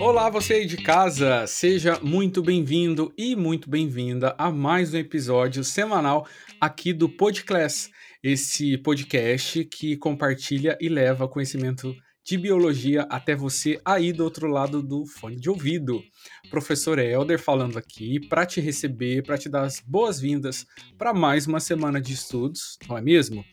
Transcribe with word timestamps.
Olá, 0.00 0.30
você 0.30 0.54
aí 0.54 0.66
de 0.66 0.78
casa, 0.78 1.46
seja 1.46 2.00
muito 2.00 2.42
bem-vindo 2.42 3.12
e 3.18 3.36
muito 3.36 3.68
bem-vinda 3.68 4.34
a 4.38 4.50
mais 4.50 4.94
um 4.94 4.96
episódio 4.96 5.62
semanal 5.62 6.26
aqui 6.58 6.94
do 6.94 7.06
Podclass, 7.06 7.90
esse 8.22 8.78
podcast 8.78 9.62
que 9.66 9.98
compartilha 9.98 10.78
e 10.80 10.88
leva 10.88 11.28
conhecimento 11.28 11.94
de 12.24 12.38
biologia 12.38 13.02
até 13.10 13.34
você 13.34 13.78
aí 13.84 14.12
do 14.12 14.24
outro 14.24 14.46
lado 14.46 14.82
do 14.82 15.04
fone 15.04 15.36
de 15.36 15.50
ouvido. 15.50 16.02
Professor 16.50 16.98
Elder 16.98 17.38
falando 17.38 17.78
aqui 17.78 18.18
para 18.18 18.44
te 18.44 18.60
receber, 18.60 19.22
para 19.22 19.38
te 19.38 19.48
dar 19.48 19.62
as 19.62 19.80
boas-vindas 19.80 20.66
para 20.98 21.14
mais 21.14 21.46
uma 21.46 21.60
semana 21.60 22.00
de 22.00 22.12
estudos, 22.12 22.76
não 22.88 22.98
é 22.98 23.00
mesmo? 23.00 23.44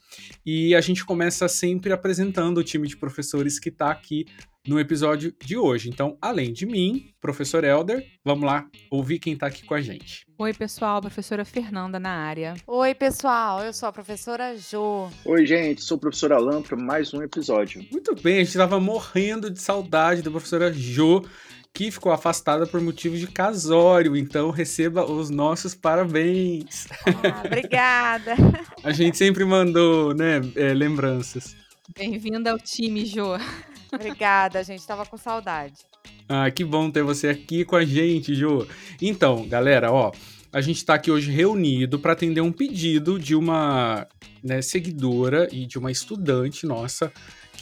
E 0.43 0.73
a 0.73 0.81
gente 0.81 1.05
começa 1.05 1.47
sempre 1.47 1.93
apresentando 1.93 2.57
o 2.57 2.63
time 2.63 2.87
de 2.87 2.97
professores 2.97 3.59
que 3.59 3.69
está 3.69 3.91
aqui 3.91 4.25
no 4.67 4.79
episódio 4.79 5.33
de 5.43 5.55
hoje. 5.55 5.89
Então, 5.89 6.17
além 6.21 6.51
de 6.51 6.65
mim, 6.65 7.13
professor 7.21 7.63
Elder, 7.63 8.05
vamos 8.23 8.45
lá 8.45 8.67
ouvir 8.91 9.17
quem 9.19 9.33
está 9.33 9.47
aqui 9.47 9.63
com 9.63 9.73
a 9.73 9.81
gente. 9.81 10.25
Oi, 10.37 10.53
pessoal, 10.53 10.99
professora 10.99 11.45
Fernanda 11.45 11.99
na 11.99 12.11
área. 12.11 12.55
Oi, 12.67 12.93
pessoal, 12.93 13.63
eu 13.63 13.71
sou 13.71 13.87
a 13.87 13.93
professora 13.93 14.57
Jo. 14.57 15.09
Oi, 15.23 15.45
gente, 15.45 15.81
sou 15.81 15.97
o 15.97 15.99
professor 15.99 16.33
Alan 16.33 16.61
para 16.61 16.75
mais 16.75 17.13
um 17.13 17.21
episódio. 17.21 17.85
Muito 17.91 18.13
bem, 18.15 18.35
a 18.35 18.39
gente 18.39 18.49
estava 18.49 18.79
morrendo 18.79 19.49
de 19.49 19.61
saudade 19.61 20.21
da 20.21 20.29
professora 20.29 20.73
Jo 20.73 21.23
que 21.73 21.91
ficou 21.91 22.11
afastada 22.11 22.65
por 22.65 22.81
motivos 22.81 23.19
de 23.19 23.27
casório, 23.27 24.15
então 24.15 24.49
receba 24.49 25.05
os 25.05 25.29
nossos 25.29 25.75
parabéns. 25.75 26.87
Ah, 27.05 27.43
obrigada. 27.45 28.35
a 28.83 28.91
gente 28.91 29.17
sempre 29.17 29.45
mandou, 29.45 30.13
né, 30.13 30.41
é, 30.55 30.73
lembranças. 30.73 31.55
Bem-vinda 31.95 32.51
ao 32.51 32.59
time, 32.59 33.05
Jo. 33.05 33.37
Obrigada, 33.93 34.61
gente. 34.63 34.85
Tava 34.85 35.05
com 35.05 35.17
saudade. 35.17 35.75
Ah, 36.27 36.51
que 36.51 36.65
bom 36.65 36.91
ter 36.91 37.03
você 37.03 37.29
aqui 37.29 37.63
com 37.63 37.77
a 37.77 37.85
gente, 37.85 38.35
Jo. 38.35 38.67
Então, 39.01 39.47
galera, 39.47 39.91
ó, 39.91 40.11
a 40.51 40.61
gente 40.61 40.77
está 40.77 40.95
aqui 40.95 41.09
hoje 41.09 41.31
reunido 41.31 41.99
para 41.99 42.13
atender 42.13 42.41
um 42.41 42.51
pedido 42.51 43.17
de 43.17 43.35
uma 43.35 44.07
né, 44.43 44.61
seguidora 44.61 45.47
e 45.51 45.65
de 45.65 45.77
uma 45.77 45.91
estudante 45.91 46.65
nossa 46.65 47.11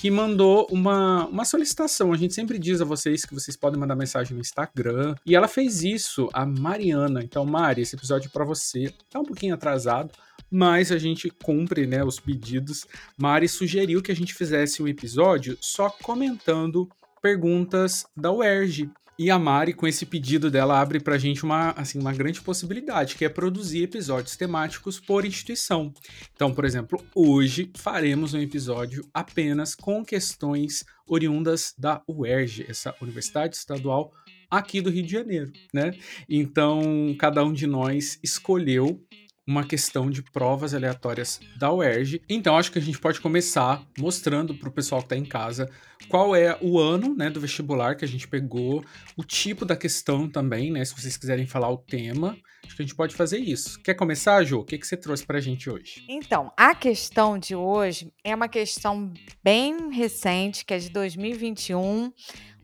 que 0.06 0.11
mandou 0.11 0.67
uma, 0.70 1.25
uma 1.25 1.44
solicitação. 1.44 2.14
A 2.14 2.16
gente 2.16 2.36
sempre 2.36 2.59
diz 2.59 2.80
a 2.80 2.86
vocês 2.86 3.25
que 3.25 3.34
vocês 3.34 3.58
podem 3.58 3.80
mandar 3.80 3.95
mensagem 3.95 4.36
no 4.36 4.39
Instagram. 4.39 5.16
E 5.25 5.36
ela 5.36 5.47
fez 5.47 5.81
isso, 5.81 6.30
a 6.31 6.45
Mariana. 6.45 7.23
Então, 7.23 7.44
Mari, 7.44 7.81
esse 7.81 7.95
episódio 7.95 8.28
é 8.28 8.31
para 8.31 8.45
você. 8.45 8.94
Tá 9.09 9.20
um 9.20 9.25
pouquinho 9.25 9.56
atrasado, 9.56 10.12
mas 10.52 10.92
a 10.92 11.00
gente 11.00 11.31
cumpre 11.44 11.88
né, 11.88 12.03
os 12.03 12.20
pedidos. 12.20 12.86
Mari 13.17 13.47
sugeriu 13.47 14.00
que 14.00 14.12
a 14.12 14.16
gente 14.16 14.36
fizesse 14.36 14.84
um 14.84 14.88
episódio 14.88 15.58
só 15.59 15.89
comentando 15.89 16.88
perguntas 17.19 18.06
da 18.16 18.31
UERJ. 18.31 18.92
E 19.17 19.31
a 19.31 19.39
Mari, 19.39 19.73
com 19.73 19.88
esse 19.88 20.05
pedido 20.05 20.52
dela, 20.52 20.77
abre 20.77 20.99
pra 20.99 21.17
gente 21.17 21.45
uma, 21.45 21.69
assim, 21.71 21.97
uma 21.97 22.11
grande 22.11 22.41
possibilidade, 22.41 23.16
que 23.16 23.23
é 23.23 23.30
produzir 23.30 23.83
episódios 23.83 24.35
temáticos 24.35 24.99
por 24.99 25.23
instituição. 25.23 25.94
Então, 26.33 26.53
por 26.53 26.66
exemplo, 26.66 27.02
hoje 27.16 27.72
faremos 27.77 28.33
um 28.33 28.41
episódio 28.41 29.07
apenas 29.13 29.73
com 29.73 30.03
questões 30.03 30.83
oriundas 31.07 31.73
da 31.77 32.02
UERJ, 32.09 32.66
essa 32.67 32.94
Universidade 33.02 33.55
Estadual 33.55 34.11
aqui 34.52 34.81
do 34.81 34.89
Rio 34.89 35.03
de 35.03 35.11
Janeiro, 35.13 35.52
né? 35.73 35.94
Então, 36.27 37.16
cada 37.17 37.41
um 37.44 37.53
de 37.53 37.66
nós 37.66 38.19
escolheu 38.22 39.02
uma 39.47 39.63
questão 39.63 40.09
de 40.09 40.23
provas 40.23 40.73
aleatórias 40.73 41.39
da 41.57 41.71
UERJ. 41.71 42.21
Então, 42.27 42.57
acho 42.57 42.71
que 42.71 42.79
a 42.79 42.81
gente 42.81 42.99
pode 42.99 43.21
começar 43.21 43.83
mostrando 43.97 44.55
para 44.55 44.69
o 44.69 44.71
pessoal 44.71 45.01
que 45.01 45.05
está 45.05 45.15
em 45.15 45.25
casa 45.25 45.69
qual 46.09 46.35
é 46.35 46.57
o 46.61 46.79
ano 46.79 47.16
né, 47.16 47.29
do 47.29 47.39
vestibular 47.39 47.95
que 47.95 48.05
a 48.05 48.07
gente 48.07 48.28
pegou, 48.28 48.84
o 49.16 49.23
tipo 49.23 49.66
da 49.66 49.75
questão 49.75 50.29
também, 50.29 50.72
né? 50.72 50.84
Se 50.84 50.94
vocês 50.94 51.17
quiserem 51.17 51.47
falar 51.47 51.69
o 51.69 51.78
tema, 51.78 52.38
acho 52.66 52.75
que 52.75 52.81
a 52.81 52.85
gente 52.85 52.95
pode 52.95 53.16
fazer 53.16 53.39
isso. 53.39 53.79
Quer 53.81 53.94
começar, 53.94 54.44
Jo? 54.44 54.59
O 54.59 54.63
que, 54.63 54.78
que 54.78 54.85
você 54.85 54.97
trouxe 54.97 55.25
para 55.25 55.38
a 55.38 55.41
gente 55.41 55.69
hoje? 55.69 56.05
Então, 56.07 56.51
a 56.57 56.75
questão 56.75 57.38
de 57.38 57.55
hoje 57.55 58.11
é 58.23 58.35
uma 58.35 58.47
questão 58.47 59.13
bem 59.44 59.91
recente, 59.91 60.66
que 60.66 60.73
é 60.73 60.78
de 60.78 60.89
2021 60.89 62.11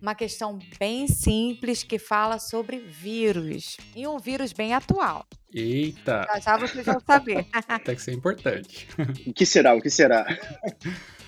uma 0.01 0.15
questão 0.15 0.57
bem 0.79 1.07
simples 1.07 1.83
que 1.83 1.99
fala 1.99 2.39
sobre 2.39 2.79
vírus. 2.79 3.77
E 3.95 4.07
um 4.07 4.17
vírus 4.17 4.51
bem 4.51 4.73
atual. 4.73 5.25
Eita! 5.53 6.25
Já, 6.27 6.39
já 6.39 6.57
vocês 6.57 6.85
vão 6.85 6.99
saber. 7.05 7.45
Até 7.51 7.93
que 7.93 8.01
isso 8.01 8.09
é 8.09 8.13
importante. 8.13 8.87
O 9.27 9.33
que 9.33 9.45
será? 9.45 9.75
O 9.75 9.81
que 9.81 9.89
será? 9.89 10.25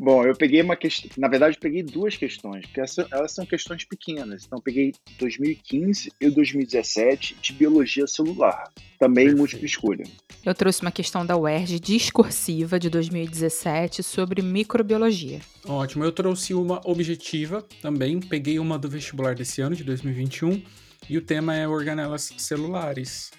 Bom, 0.00 0.24
eu 0.24 0.34
peguei 0.34 0.60
uma 0.62 0.76
questão. 0.76 1.10
Na 1.16 1.28
verdade, 1.28 1.56
eu 1.56 1.60
peguei 1.60 1.82
duas 1.82 2.16
questões, 2.16 2.64
porque 2.66 2.80
elas, 2.80 2.98
elas 3.10 3.32
são 3.32 3.44
questões 3.44 3.84
pequenas. 3.84 4.44
Então, 4.44 4.58
eu 4.58 4.62
peguei 4.62 4.92
2015 5.18 6.12
e 6.20 6.30
2017 6.30 7.36
de 7.40 7.52
biologia 7.52 8.06
celular, 8.06 8.70
também 8.98 9.24
Perfeito. 9.26 9.38
múltipla 9.38 9.66
escolha. 9.66 10.04
Eu 10.44 10.54
trouxe 10.54 10.82
uma 10.82 10.92
questão 10.92 11.24
da 11.24 11.36
UERJ 11.36 11.80
discursiva 11.80 12.78
de 12.78 12.90
2017 12.90 14.02
sobre 14.02 14.42
microbiologia. 14.42 15.40
Ótimo, 15.66 16.04
eu 16.04 16.12
trouxe 16.12 16.52
uma 16.52 16.80
objetiva 16.84 17.66
também. 17.80 18.20
Peguei 18.20 18.58
uma 18.58 18.78
do 18.78 18.88
vestibular 18.88 19.34
desse 19.34 19.62
ano, 19.62 19.74
de 19.74 19.84
2021, 19.84 20.62
e 21.08 21.16
o 21.16 21.22
tema 21.22 21.54
é 21.54 21.66
organelas 21.66 22.32
celulares. 22.36 23.30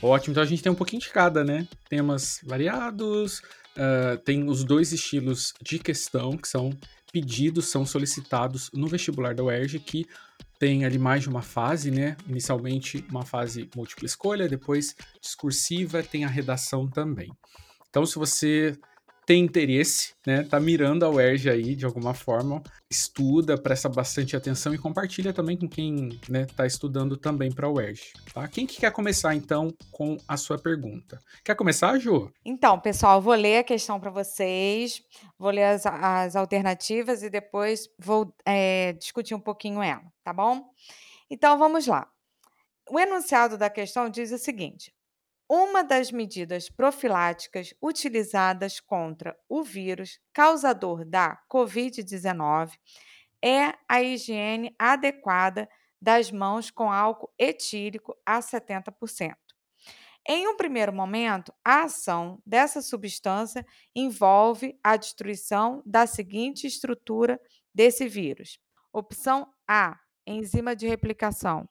Ótimo, 0.00 0.32
então 0.32 0.42
a 0.42 0.46
gente 0.46 0.62
tem 0.62 0.70
um 0.70 0.76
pouquinho 0.76 1.00
de 1.00 1.08
cada, 1.08 1.42
né? 1.42 1.66
Temas 1.88 2.40
variados, 2.44 3.40
uh, 3.76 4.18
tem 4.18 4.48
os 4.48 4.64
dois 4.64 4.92
estilos 4.92 5.54
de 5.62 5.78
questão 5.78 6.36
que 6.36 6.48
são 6.48 6.70
pedidos, 7.12 7.66
são 7.66 7.86
solicitados 7.86 8.70
no 8.72 8.88
vestibular 8.88 9.34
da 9.34 9.44
UERJ, 9.44 9.78
que 9.78 10.06
tem 10.58 10.84
ali 10.84 10.98
mais 10.98 11.22
de 11.22 11.28
uma 11.28 11.42
fase, 11.42 11.90
né? 11.90 12.16
Inicialmente 12.28 13.04
uma 13.10 13.24
fase 13.24 13.68
múltipla 13.74 14.06
escolha, 14.06 14.48
depois 14.48 14.96
discursiva, 15.20 16.02
tem 16.02 16.24
a 16.24 16.28
redação 16.28 16.88
também. 16.88 17.30
Então, 17.88 18.04
se 18.04 18.18
você 18.18 18.76
tem 19.26 19.42
interesse, 19.42 20.14
né, 20.26 20.42
tá 20.42 20.60
mirando 20.60 21.04
a 21.04 21.10
UERJ 21.10 21.50
aí 21.50 21.74
de 21.74 21.84
alguma 21.84 22.14
forma, 22.14 22.62
estuda, 22.90 23.56
presta 23.56 23.88
bastante 23.88 24.36
atenção 24.36 24.74
e 24.74 24.78
compartilha 24.78 25.32
também 25.32 25.56
com 25.56 25.68
quem, 25.68 26.18
né, 26.28 26.46
tá 26.56 26.66
estudando 26.66 27.16
também 27.16 27.50
para 27.50 27.66
a 27.66 27.70
UERJ, 27.70 28.12
tá? 28.32 28.46
Quem 28.48 28.66
que 28.66 28.80
quer 28.80 28.92
começar 28.92 29.34
então 29.34 29.72
com 29.90 30.16
a 30.28 30.36
sua 30.36 30.58
pergunta? 30.58 31.18
Quer 31.44 31.54
começar, 31.54 31.98
Ju? 31.98 32.30
Então, 32.44 32.78
pessoal, 32.78 33.20
vou 33.20 33.34
ler 33.34 33.58
a 33.58 33.64
questão 33.64 33.98
para 33.98 34.10
vocês, 34.10 35.02
vou 35.38 35.50
ler 35.50 35.64
as, 35.64 35.86
as, 35.86 36.36
alternativas 36.36 37.22
e 37.22 37.30
depois 37.30 37.88
vou 37.98 38.34
é, 38.44 38.92
discutir 38.94 39.34
um 39.34 39.40
pouquinho 39.40 39.82
ela, 39.82 40.04
tá 40.22 40.32
bom? 40.32 40.64
Então, 41.30 41.58
vamos 41.58 41.86
lá. 41.86 42.08
O 42.90 43.00
enunciado 43.00 43.56
da 43.56 43.70
questão 43.70 44.10
diz 44.10 44.30
o 44.30 44.38
seguinte: 44.38 44.92
uma 45.48 45.82
das 45.82 46.10
medidas 46.10 46.70
profiláticas 46.70 47.74
utilizadas 47.80 48.80
contra 48.80 49.36
o 49.48 49.62
vírus 49.62 50.18
causador 50.32 51.04
da 51.04 51.38
Covid-19 51.50 52.72
é 53.42 53.74
a 53.88 54.02
higiene 54.02 54.74
adequada 54.78 55.68
das 56.00 56.30
mãos 56.30 56.70
com 56.70 56.90
álcool 56.90 57.32
etílico 57.38 58.16
a 58.24 58.40
70%. 58.40 59.34
Em 60.26 60.48
um 60.48 60.56
primeiro 60.56 60.92
momento, 60.92 61.52
a 61.62 61.82
ação 61.82 62.40
dessa 62.46 62.80
substância 62.80 63.64
envolve 63.94 64.78
a 64.82 64.96
destruição 64.96 65.82
da 65.84 66.06
seguinte 66.06 66.66
estrutura 66.66 67.38
desse 67.74 68.08
vírus: 68.08 68.58
opção 68.90 69.46
A, 69.68 69.98
enzima 70.26 70.74
de 70.74 70.88
replicação, 70.88 71.68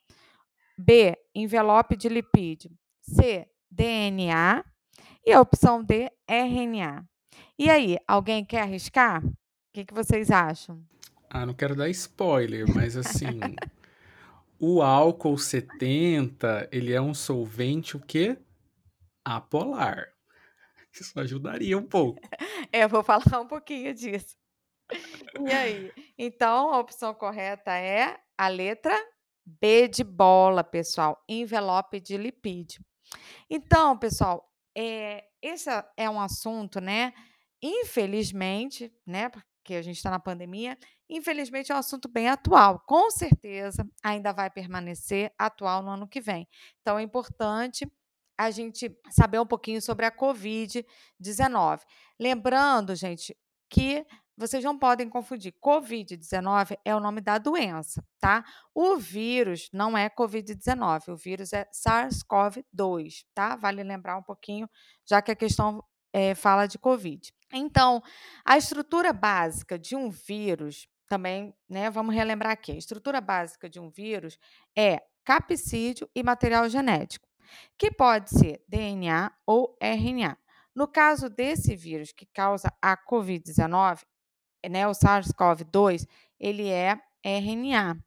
B, 0.78 1.18
envelope 1.34 1.98
de 1.98 2.08
lipídio, 2.08 2.70
C, 3.02 3.48
DNA 3.74 4.64
e 5.26 5.34
a 5.34 5.42
opção 5.42 5.84
D, 5.84 6.12
RNA. 6.28 7.04
E 7.58 7.70
aí, 7.70 7.98
alguém 8.08 8.46
quer 8.46 8.62
arriscar? 8.62 9.26
O 9.26 9.34
que, 9.74 9.86
que 9.86 9.94
vocês 9.94 10.30
acham? 10.30 10.84
Ah, 11.30 11.46
não 11.46 11.54
quero 11.56 11.76
dar 11.76 11.90
spoiler, 11.90 12.72
mas 12.74 12.96
assim, 12.96 13.40
o 14.60 14.84
álcool 14.84 15.38
70, 15.38 16.70
ele 16.72 16.94
é 16.94 17.02
um 17.02 17.14
solvente 17.14 17.98
o 17.98 18.00
quê? 18.00 18.38
Apolar. 19.26 20.14
Isso 20.94 21.20
ajudaria 21.20 21.76
um 21.76 21.88
pouco. 21.88 22.22
É, 22.72 22.84
eu 22.86 22.90
vou 22.90 23.04
falar 23.04 23.42
um 23.42 23.48
pouquinho 23.48 23.92
disso. 23.96 24.38
E 25.42 25.52
aí? 25.52 25.92
Então, 26.16 26.72
a 26.72 26.80
opção 26.80 27.16
correta 27.16 27.72
é 27.72 28.20
a 28.38 28.48
letra 28.48 28.96
B 29.44 29.88
de 29.88 30.04
bola, 30.04 30.64
pessoal. 30.64 31.24
Envelope 31.28 32.00
de 32.00 32.16
lipídio. 32.18 32.84
Então, 33.50 33.98
pessoal, 33.98 34.50
é, 34.76 35.24
esse 35.42 35.70
é 35.98 36.10
um 36.10 36.20
assunto, 36.20 36.80
né? 36.80 37.14
Infelizmente, 37.62 38.92
né? 39.06 39.30
Porque 39.30 39.76
a 39.76 39.82
gente 39.82 39.96
está 39.96 40.10
na 40.10 40.20
pandemia, 40.20 40.78
infelizmente 41.10 41.72
é 41.72 41.76
um 41.76 41.78
assunto 41.78 42.10
bem 42.10 42.28
atual. 42.28 42.82
Com 42.86 43.10
certeza 43.10 43.88
ainda 44.04 44.34
vai 44.34 44.50
permanecer 44.50 45.34
atual 45.38 45.82
no 45.82 45.92
ano 45.92 46.08
que 46.08 46.20
vem. 46.20 46.48
Então 46.82 47.00
é 47.00 47.04
importante 47.04 47.90
a 48.38 48.52
gente 48.52 48.94
saber 49.10 49.40
um 49.40 49.46
pouquinho 49.46 49.82
sobre 49.82 50.06
a 50.06 50.12
Covid-19. 50.12 51.80
Lembrando, 52.20 52.96
gente, 52.96 53.38
que 53.70 54.06
vocês 54.38 54.64
não 54.64 54.78
podem 54.78 55.10
confundir. 55.10 55.54
Covid-19 55.64 56.78
é 56.84 56.96
o 56.96 57.00
nome 57.00 57.22
da 57.22 57.38
doença, 57.38 58.04
tá? 58.20 58.44
O 58.74 58.98
vírus 58.98 59.70
não 59.72 59.98
é 59.98 60.10
Covid-19, 60.10 61.10
o 61.10 61.16
vírus 61.16 61.54
é 61.54 61.66
SARS-CoV-2, 61.72 63.26
tá? 63.34 63.56
Vale 63.56 63.84
lembrar 63.84 64.18
um 64.18 64.24
pouquinho, 64.24 64.70
já 65.06 65.22
que 65.22 65.32
a 65.32 65.36
questão 65.36 65.84
é, 66.12 66.34
fala 66.36 66.68
de 66.68 66.78
Covid. 66.78 67.34
Então, 67.52 68.02
a 68.44 68.58
estrutura 68.58 69.14
básica 69.14 69.78
de 69.78 69.96
um 69.96 70.10
vírus, 70.10 70.88
também, 71.08 71.54
né? 71.70 71.90
Vamos 71.92 72.16
relembrar 72.16 72.52
aqui. 72.54 72.72
A 72.72 72.78
estrutura 72.78 73.22
básica 73.22 73.70
de 73.70 73.80
um 73.80 73.90
vírus 73.90 74.38
é 74.76 75.00
capsídeo 75.24 76.10
e 76.16 76.24
material 76.24 76.68
genético, 76.68 77.28
que 77.78 77.92
pode 77.92 78.32
ser 78.32 78.64
DNA 78.68 79.32
ou 79.46 79.78
RNA. 79.80 80.38
No 80.76 80.88
caso 80.88 81.30
desse 81.30 81.76
vírus 81.76 82.12
que 82.12 82.26
causa 82.26 82.74
a 82.82 82.98
Covid-19, 82.98 84.02
né, 84.70 84.88
o 84.88 84.92
SARS-CoV-2, 84.92 86.08
ele 86.40 86.70
é 86.70 86.98
RNA. 87.24 87.98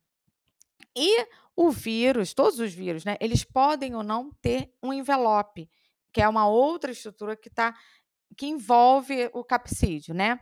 E 0.96 1.26
o 1.54 1.70
vírus, 1.70 2.34
todos 2.34 2.58
os 2.58 2.72
vírus, 2.72 3.04
né, 3.04 3.16
eles 3.20 3.44
podem 3.44 3.94
ou 3.94 4.02
não 4.02 4.30
ter 4.42 4.72
um 4.82 4.92
envelope, 4.92 5.68
que 6.12 6.20
é 6.20 6.28
uma 6.28 6.48
outra 6.48 6.90
estrutura 6.90 7.36
que 7.36 7.50
tá 7.50 7.74
que 8.36 8.46
envolve 8.46 9.30
o 9.32 9.42
capsídeo, 9.42 10.14
né? 10.14 10.38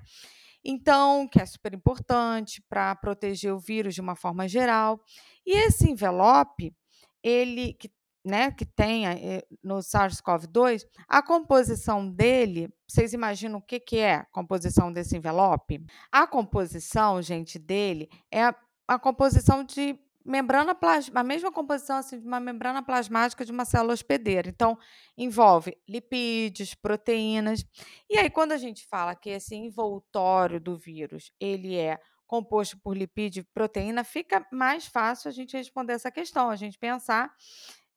Então, 0.65 1.29
que 1.29 1.41
é 1.41 1.47
super 1.47 1.75
importante 1.75 2.63
para 2.69 2.95
proteger 2.97 3.53
o 3.53 3.59
vírus 3.59 3.95
de 3.95 4.01
uma 4.01 4.17
forma 4.17 4.49
geral. 4.49 5.01
E 5.47 5.53
esse 5.53 5.91
envelope, 5.91 6.75
ele 7.23 7.75
que 7.75 7.93
né, 8.25 8.51
que 8.51 8.65
tenha 8.65 9.13
eh, 9.13 9.47
no 9.63 9.77
SARS-CoV-2, 9.79 10.87
a 11.07 11.23
composição 11.23 12.09
dele, 12.11 12.73
vocês 12.89 13.13
imaginam 13.13 13.59
o 13.59 13.63
que, 13.63 13.79
que 13.79 13.99
é 13.99 14.15
a 14.15 14.25
composição 14.25 14.93
desse 14.93 15.17
envelope? 15.17 15.85
A 16.11 16.27
composição, 16.27 17.21
gente, 17.21 17.59
dele 17.59 18.09
é 18.31 18.45
a, 18.45 18.55
a 18.89 18.99
composição 18.99 19.63
de 19.63 19.99
membrana 20.25 20.75
plasmática, 20.75 21.21
a 21.21 21.25
mesma 21.25 21.53
composição 21.53 21.99
assim, 21.99 22.19
de 22.19 22.27
uma 22.27 22.41
membrana 22.41 22.83
plasmática 22.83 23.45
de 23.45 23.53
uma 23.53 23.67
célula 23.67 23.93
hospedeira. 23.93 24.49
Então, 24.49 24.79
envolve 25.19 25.77
lipídios, 25.87 26.75
proteínas. 26.75 27.63
E 28.09 28.17
aí, 28.17 28.31
quando 28.31 28.53
a 28.53 28.57
gente 28.57 28.87
fala 28.87 29.15
que 29.15 29.29
esse 29.29 29.55
envoltório 29.55 30.59
do 30.59 30.79
vírus, 30.79 31.31
ele 31.39 31.77
é 31.77 31.99
composto 32.27 32.79
por 32.81 32.97
lipídio 32.97 33.43
e 33.43 33.45
proteína, 33.53 34.03
fica 34.03 34.47
mais 34.51 34.87
fácil 34.87 35.29
a 35.29 35.33
gente 35.33 35.57
responder 35.57 35.93
essa 35.93 36.11
questão, 36.11 36.49
a 36.49 36.57
gente 36.57 36.79
pensar 36.79 37.31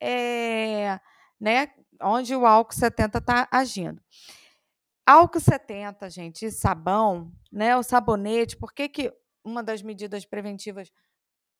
é, 0.02 1.00
né, 1.40 1.68
onde 2.02 2.36
o 2.36 2.46
álcool 2.46 2.74
70 2.74 3.18
está 3.18 3.48
agindo. 3.52 4.02
Álcool 5.06 5.40
70, 5.40 6.10
gente, 6.10 6.52
sabão, 6.52 7.32
né, 7.52 7.76
o 7.78 7.84
sabonete, 7.84 8.58
por 8.58 8.74
que, 8.74 8.90
que 8.90 9.14
uma 9.44 9.64
das 9.64 9.82
medidas 9.82 10.26
preventivas 10.26 10.92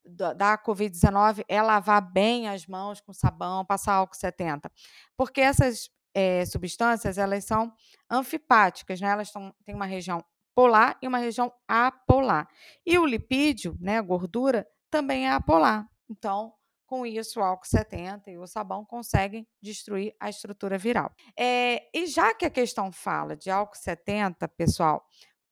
da, 0.04 0.32
da 0.34 0.58
Covid-19 0.58 1.44
é 1.48 1.62
lavar 1.62 2.00
bem 2.00 2.48
as 2.48 2.66
mãos 2.66 3.00
com 3.00 3.12
sabão, 3.12 3.64
passar 3.64 3.94
álcool 3.94 4.16
70? 4.16 4.70
Porque 5.16 5.40
essas 5.40 5.88
é, 6.14 6.44
substâncias, 6.44 7.16
elas 7.16 7.44
são 7.44 7.72
anfipáticas, 8.10 9.00
né? 9.00 9.08
elas 9.08 9.30
têm 9.64 9.74
uma 9.74 9.86
região 9.86 10.22
polar 10.54 10.98
e 11.00 11.06
uma 11.06 11.18
região 11.18 11.52
apolar. 11.68 12.48
E 12.84 12.98
o 12.98 13.06
lipídio, 13.06 13.76
né, 13.80 13.98
a 13.98 14.02
gordura, 14.02 14.66
também 14.90 15.28
é 15.28 15.30
apolar. 15.30 15.88
Então, 16.10 16.52
com 16.88 17.04
isso, 17.04 17.38
o 17.38 17.42
álcool 17.42 17.66
70 17.66 18.30
e 18.30 18.38
o 18.38 18.46
sabão 18.46 18.84
conseguem 18.84 19.46
destruir 19.62 20.14
a 20.18 20.30
estrutura 20.30 20.78
viral. 20.78 21.12
É, 21.38 21.82
e 21.94 22.06
já 22.06 22.34
que 22.34 22.46
a 22.46 22.50
questão 22.50 22.90
fala 22.90 23.36
de 23.36 23.50
álcool 23.50 23.76
70, 23.76 24.48
pessoal, 24.48 25.04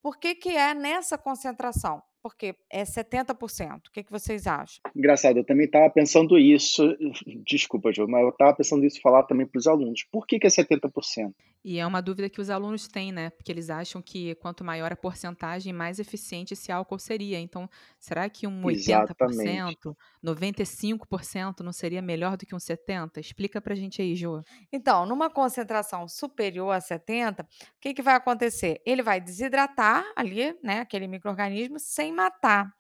por 0.03 0.19
que, 0.19 0.35
que 0.35 0.57
é 0.57 0.73
nessa 0.73 1.19
concentração? 1.19 2.03
Porque 2.23 2.57
é 2.73 2.83
70%. 2.83 3.87
O 3.87 3.93
que, 3.93 4.03
que 4.03 4.11
vocês 4.11 4.47
acham? 4.47 4.81
Engraçado, 4.97 5.37
eu 5.37 5.45
também 5.45 5.67
estava 5.67 5.91
pensando 5.91 6.39
isso. 6.39 6.83
Desculpa, 7.47 7.93
João, 7.93 8.09
mas 8.09 8.23
eu 8.23 8.31
estava 8.31 8.55
pensando 8.55 8.85
isso 8.85 9.01
falar 9.01 9.25
também 9.25 9.47
para 9.47 9.59
os 9.59 9.67
alunos. 9.67 10.05
Por 10.11 10.27
que, 10.27 10.39
que 10.39 10.47
é 10.47 10.51
70%? 10.51 11.33
E 11.69 11.81
é 11.81 11.85
uma 11.85 12.01
dúvida 12.01 12.31
que 12.31 12.41
os 12.41 12.49
alunos 12.49 12.87
têm, 12.87 13.11
né? 13.11 13.31
Porque 13.31 13.51
eles 13.51 13.71
acham 13.71 14.01
que 14.01 14.37
quanto 14.37 14.63
maior 14.63 14.93
a 14.93 14.97
porcentagem, 14.97 15.73
mais 15.73 15.99
eficiente 15.99 16.55
esse 16.55 16.71
álcool 16.71 16.97
seria. 16.97 17.41
Então, 17.41 17.69
será 17.99 18.31
que 18.31 18.47
um 18.47 18.63
80%, 18.63 18.71
Exatamente. 18.71 19.79
95% 20.25 21.65
não 21.65 21.73
seria 21.73 22.01
melhor 22.01 22.37
do 22.37 22.47
que 22.47 22.55
um 22.55 22.59
70%? 22.59 23.19
Explica 23.19 23.61
para 23.61 23.73
a 23.73 23.77
gente 23.77 24.01
aí, 24.01 24.15
Jô. 24.15 24.45
Então, 24.73 25.05
numa 25.07 25.29
concentração 25.29 26.07
superior 26.07 26.71
a 26.71 26.81
70, 26.81 27.43
o 27.43 27.47
que, 27.81 27.95
que 27.95 28.03
vai 28.03 28.15
acontecer? 28.15 28.81
Ele 28.87 29.03
vai 29.03 29.21
desidratar 29.21 30.05
ali, 30.15 30.57
né, 30.63 30.83
aquele 30.83 31.09
microorganismo 31.09 31.81
sem 31.81 32.13
matar. 32.13 32.73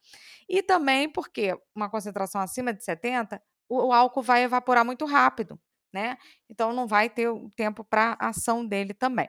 E 0.48 0.62
também 0.62 1.10
porque 1.10 1.58
uma 1.74 1.90
concentração 1.90 2.40
acima 2.40 2.72
de 2.72 2.84
70, 2.84 3.42
o, 3.68 3.88
o 3.88 3.92
álcool 3.92 4.22
vai 4.22 4.44
evaporar 4.44 4.84
muito 4.84 5.04
rápido, 5.06 5.58
né? 5.96 6.18
Então 6.48 6.74
não 6.74 6.86
vai 6.86 7.08
ter 7.08 7.28
o 7.28 7.50
tempo 7.56 7.82
para 7.82 8.16
ação 8.20 8.66
dele 8.66 8.92
também. 8.92 9.28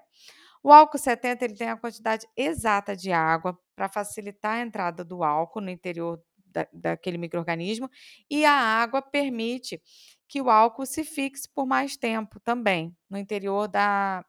O 0.61 0.71
álcool 0.71 0.97
70 0.97 1.45
ele 1.45 1.55
tem 1.55 1.69
a 1.69 1.77
quantidade 1.77 2.27
exata 2.35 2.93
de 2.93 3.11
água 3.13 3.57
para 3.73 3.87
facilitar 3.87 4.55
a 4.55 4.61
entrada 4.61 5.01
do 5.03 5.23
álcool 5.23 5.61
no 5.61 5.69
interior 5.69 6.21
da, 6.45 6.67
daquele 6.73 7.17
microorganismo 7.17 7.89
e 8.29 8.43
a 8.43 8.51
água 8.51 9.01
permite 9.01 9.81
que 10.27 10.41
o 10.41 10.49
álcool 10.49 10.85
se 10.85 11.05
fixe 11.05 11.47
por 11.55 11.65
mais 11.65 11.95
tempo 11.95 12.37
também 12.41 12.93
no 13.09 13.17
interior 13.17 13.69
da, 13.69 14.25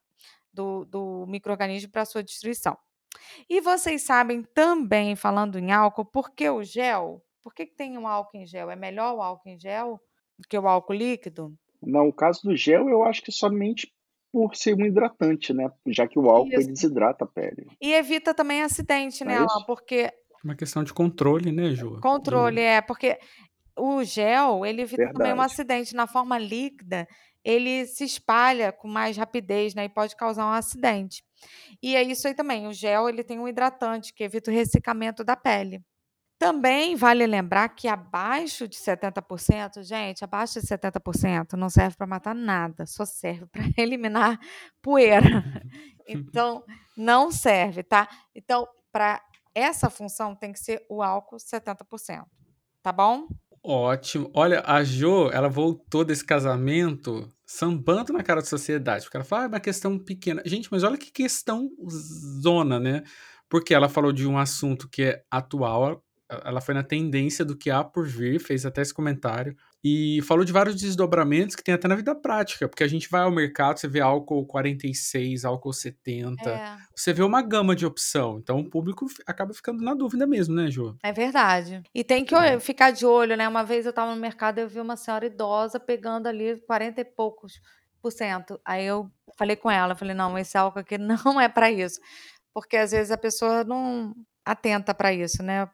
do, 0.52 0.84
do 0.84 1.26
microorganismo 1.26 1.90
para 1.90 2.04
sua 2.04 2.22
destruição. 2.22 2.78
E 3.48 3.60
vocês 3.60 4.02
sabem 4.02 4.44
também, 4.54 5.16
falando 5.16 5.58
em 5.58 5.72
álcool, 5.72 6.04
por 6.04 6.30
que 6.30 6.48
o 6.48 6.62
gel? 6.62 7.20
Por 7.42 7.52
que, 7.52 7.66
que 7.66 7.74
tem 7.74 7.98
um 7.98 8.06
álcool 8.06 8.36
em 8.36 8.46
gel? 8.46 8.70
É 8.70 8.76
melhor 8.76 9.16
o 9.16 9.22
álcool 9.22 9.48
em 9.48 9.58
gel 9.58 10.00
do 10.38 10.46
que 10.46 10.56
o 10.56 10.68
álcool 10.68 10.92
líquido? 10.92 11.52
Não, 11.82 12.08
o 12.08 12.12
caso 12.12 12.42
do 12.42 12.56
gel 12.56 12.88
eu 12.88 13.04
acho 13.04 13.22
que 13.22 13.32
somente 13.32 13.92
por 14.32 14.54
ser 14.54 14.74
um 14.74 14.84
hidratante, 14.84 15.52
né? 15.52 15.70
Já 15.86 16.06
que 16.06 16.18
o 16.18 16.28
álcool 16.28 16.50
desidrata 16.50 17.24
a 17.24 17.28
pele. 17.28 17.66
E 17.80 17.92
evita 17.94 18.34
também 18.34 18.62
acidente, 18.62 19.24
né, 19.24 19.34
é 19.34 19.36
Alan? 19.38 19.64
Porque. 19.66 20.12
Uma 20.44 20.54
questão 20.54 20.84
de 20.84 20.92
controle, 20.92 21.50
né, 21.50 21.70
Ju? 21.70 22.00
Controle, 22.00 22.60
é, 22.60 22.80
porque 22.80 23.18
o 23.76 24.04
gel, 24.04 24.64
ele 24.66 24.82
evita 24.82 25.04
Verdade. 25.04 25.18
também 25.18 25.34
um 25.34 25.40
acidente. 25.40 25.94
Na 25.94 26.06
forma 26.06 26.38
líquida, 26.38 27.08
ele 27.44 27.86
se 27.86 28.04
espalha 28.04 28.72
com 28.72 28.88
mais 28.88 29.16
rapidez, 29.16 29.74
né? 29.74 29.84
E 29.84 29.88
pode 29.88 30.14
causar 30.14 30.44
um 30.46 30.52
acidente. 30.52 31.22
E 31.82 31.96
é 31.96 32.02
isso 32.02 32.26
aí 32.26 32.34
também. 32.34 32.66
O 32.66 32.72
gel 32.72 33.08
ele 33.08 33.24
tem 33.24 33.38
um 33.38 33.48
hidratante 33.48 34.12
que 34.12 34.24
evita 34.24 34.50
o 34.50 34.54
ressecamento 34.54 35.24
da 35.24 35.36
pele. 35.36 35.80
Também 36.38 36.94
vale 36.94 37.26
lembrar 37.26 37.68
que 37.70 37.88
abaixo 37.88 38.68
de 38.68 38.76
70%, 38.76 39.82
gente, 39.82 40.22
abaixo 40.22 40.60
de 40.60 40.66
70% 40.66 41.54
não 41.54 41.68
serve 41.68 41.96
para 41.96 42.06
matar 42.06 42.34
nada, 42.34 42.86
só 42.86 43.04
serve 43.04 43.46
para 43.46 43.62
eliminar 43.76 44.38
poeira. 44.82 45.44
Então, 46.10 46.64
não 46.96 47.30
serve, 47.30 47.82
tá? 47.82 48.08
Então, 48.34 48.66
para 48.90 49.20
essa 49.54 49.90
função 49.90 50.34
tem 50.34 50.54
que 50.54 50.58
ser 50.58 50.82
o 50.88 51.02
álcool 51.02 51.36
70%, 51.36 52.24
tá 52.82 52.90
bom? 52.90 53.28
Ótimo. 53.62 54.30
Olha, 54.34 54.62
a 54.64 54.82
Jo, 54.82 55.28
ela 55.30 55.50
voltou 55.50 56.04
desse 56.06 56.24
casamento 56.24 57.28
sambando 57.44 58.14
na 58.14 58.22
cara 58.22 58.40
da 58.40 58.46
sociedade, 58.46 59.04
porque 59.04 59.18
ela 59.18 59.24
fala, 59.24 59.42
ah, 59.42 59.44
é 59.44 59.48
uma 59.48 59.60
questão 59.60 59.98
pequena. 59.98 60.42
Gente, 60.46 60.70
mas 60.70 60.82
olha 60.82 60.96
que 60.96 61.10
questão 61.10 61.68
zona, 62.42 62.80
né? 62.80 63.02
Porque 63.46 63.74
ela 63.74 63.88
falou 63.88 64.10
de 64.10 64.26
um 64.26 64.38
assunto 64.38 64.88
que 64.88 65.02
é 65.02 65.22
atual, 65.30 66.02
ela 66.28 66.60
foi 66.60 66.74
na 66.74 66.82
tendência 66.82 67.44
do 67.44 67.56
que 67.56 67.70
há 67.70 67.82
por 67.82 68.06
vir, 68.06 68.38
fez 68.38 68.66
até 68.66 68.82
esse 68.82 68.92
comentário, 68.92 69.56
e 69.82 70.20
falou 70.22 70.44
de 70.44 70.52
vários 70.52 70.76
desdobramentos 70.76 71.54
que 71.54 71.62
tem 71.62 71.74
até 71.74 71.86
na 71.86 71.94
vida 71.94 72.14
prática, 72.14 72.68
porque 72.68 72.82
a 72.82 72.88
gente 72.88 73.08
vai 73.08 73.22
ao 73.22 73.30
mercado, 73.30 73.78
você 73.78 73.88
vê 73.88 74.00
álcool 74.00 74.44
46, 74.46 75.44
álcool 75.44 75.72
70, 75.72 76.50
é. 76.50 76.76
você 76.94 77.12
vê 77.12 77.22
uma 77.22 77.40
gama 77.40 77.74
de 77.74 77.86
opção, 77.86 78.38
então 78.38 78.58
o 78.58 78.68
público 78.68 79.06
acaba 79.26 79.54
ficando 79.54 79.82
na 79.82 79.94
dúvida 79.94 80.26
mesmo, 80.26 80.54
né, 80.54 80.70
Ju? 80.70 80.96
É 81.02 81.12
verdade. 81.12 81.82
E 81.94 82.02
tem 82.02 82.24
que 82.24 82.34
é. 82.34 82.58
ficar 82.58 82.90
de 82.90 83.06
olho, 83.06 83.36
né? 83.36 83.48
Uma 83.48 83.64
vez 83.64 83.86
eu 83.86 83.92
tava 83.92 84.14
no 84.14 84.20
mercado 84.20 84.58
e 84.58 84.62
eu 84.62 84.68
vi 84.68 84.80
uma 84.80 84.96
senhora 84.96 85.26
idosa 85.26 85.78
pegando 85.78 86.26
ali 86.26 86.60
40 86.66 87.00
e 87.00 87.04
poucos 87.04 87.60
por 88.02 88.12
cento. 88.12 88.60
Aí 88.64 88.84
eu 88.84 89.10
falei 89.36 89.56
com 89.56 89.70
ela, 89.70 89.94
falei, 89.94 90.14
não, 90.14 90.36
esse 90.36 90.58
álcool 90.58 90.80
aqui 90.80 90.98
não 90.98 91.40
é 91.40 91.48
para 91.48 91.70
isso. 91.70 92.00
Porque 92.52 92.76
às 92.76 92.90
vezes 92.90 93.12
a 93.12 93.18
pessoa 93.18 93.62
não 93.64 94.14
atenta 94.44 94.94
para 94.94 95.12
isso, 95.12 95.42
né? 95.42 95.68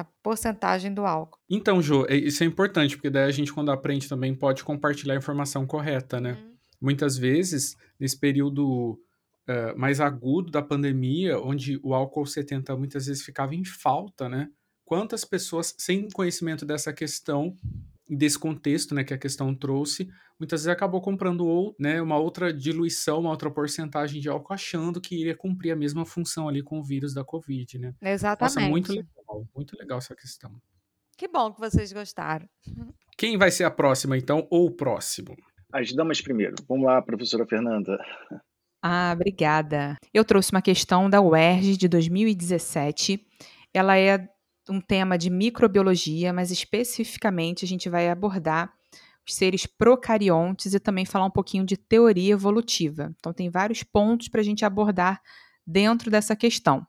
A 0.00 0.04
porcentagem 0.22 0.92
do 0.92 1.04
álcool. 1.04 1.38
Então, 1.48 1.82
Jo, 1.82 2.06
é, 2.08 2.16
isso 2.16 2.42
é 2.42 2.46
importante, 2.46 2.96
porque 2.96 3.10
daí 3.10 3.24
a 3.24 3.30
gente, 3.30 3.52
quando 3.52 3.70
aprende, 3.70 4.08
também 4.08 4.34
pode 4.34 4.62
compartilhar 4.62 5.14
a 5.14 5.18
informação 5.18 5.66
correta, 5.66 6.20
né? 6.20 6.32
Uhum. 6.32 6.54
Muitas 6.80 7.16
vezes, 7.16 7.76
nesse 7.98 8.18
período 8.18 8.92
uh, 9.48 9.76
mais 9.76 10.00
agudo 10.00 10.50
da 10.50 10.62
pandemia, 10.62 11.38
onde 11.38 11.80
o 11.82 11.94
álcool 11.94 12.26
70 12.26 12.76
muitas 12.76 13.06
vezes 13.06 13.22
ficava 13.22 13.54
em 13.54 13.64
falta, 13.64 14.28
né? 14.28 14.48
Quantas 14.84 15.24
pessoas 15.24 15.74
sem 15.76 16.08
conhecimento 16.08 16.64
dessa 16.64 16.92
questão 16.92 17.54
desse 18.08 18.38
contexto, 18.38 18.94
né, 18.94 19.04
que 19.04 19.12
a 19.12 19.18
questão 19.18 19.54
trouxe, 19.54 20.08
muitas 20.38 20.62
vezes 20.62 20.68
acabou 20.68 21.00
comprando 21.00 21.46
ou, 21.46 21.76
né, 21.78 22.00
uma 22.00 22.16
outra 22.16 22.52
diluição, 22.52 23.20
uma 23.20 23.30
outra 23.30 23.50
porcentagem 23.50 24.20
de 24.20 24.28
álcool, 24.28 24.54
achando 24.54 25.00
que 25.00 25.14
iria 25.14 25.36
cumprir 25.36 25.72
a 25.72 25.76
mesma 25.76 26.06
função 26.06 26.48
ali 26.48 26.62
com 26.62 26.78
o 26.78 26.82
vírus 26.82 27.12
da 27.12 27.22
Covid, 27.22 27.78
né? 27.78 27.94
Exatamente. 28.00 28.54
Nossa, 28.54 28.70
muito 28.70 28.92
legal, 28.92 29.17
muito 29.54 29.76
legal 29.78 29.98
essa 29.98 30.14
questão. 30.14 30.60
Que 31.16 31.26
bom 31.26 31.52
que 31.52 31.60
vocês 31.60 31.92
gostaram. 31.92 32.48
Quem 33.18 33.36
vai 33.36 33.50
ser 33.50 33.64
a 33.64 33.70
próxima, 33.70 34.16
então, 34.16 34.46
ou 34.48 34.66
o 34.66 34.70
próximo? 34.70 35.36
As 35.72 35.92
damas 35.92 36.20
primeiro. 36.20 36.54
Vamos 36.68 36.86
lá, 36.86 37.02
professora 37.02 37.44
Fernanda. 37.44 37.98
Ah, 38.80 39.12
obrigada. 39.12 39.96
Eu 40.14 40.24
trouxe 40.24 40.52
uma 40.52 40.62
questão 40.62 41.10
da 41.10 41.20
UERJ 41.20 41.76
de 41.76 41.88
2017. 41.88 43.26
Ela 43.74 43.98
é 43.98 44.28
um 44.70 44.80
tema 44.80 45.18
de 45.18 45.28
microbiologia, 45.30 46.32
mas 46.32 46.52
especificamente 46.52 47.64
a 47.64 47.68
gente 47.68 47.88
vai 47.88 48.08
abordar 48.08 48.72
os 49.26 49.34
seres 49.34 49.66
procariontes 49.66 50.72
e 50.72 50.80
também 50.80 51.04
falar 51.04 51.26
um 51.26 51.30
pouquinho 51.30 51.64
de 51.64 51.76
teoria 51.76 52.32
evolutiva. 52.32 53.12
Então, 53.18 53.32
tem 53.32 53.50
vários 53.50 53.82
pontos 53.82 54.28
para 54.28 54.40
a 54.40 54.44
gente 54.44 54.64
abordar 54.64 55.20
dentro 55.66 56.10
dessa 56.10 56.36
questão. 56.36 56.86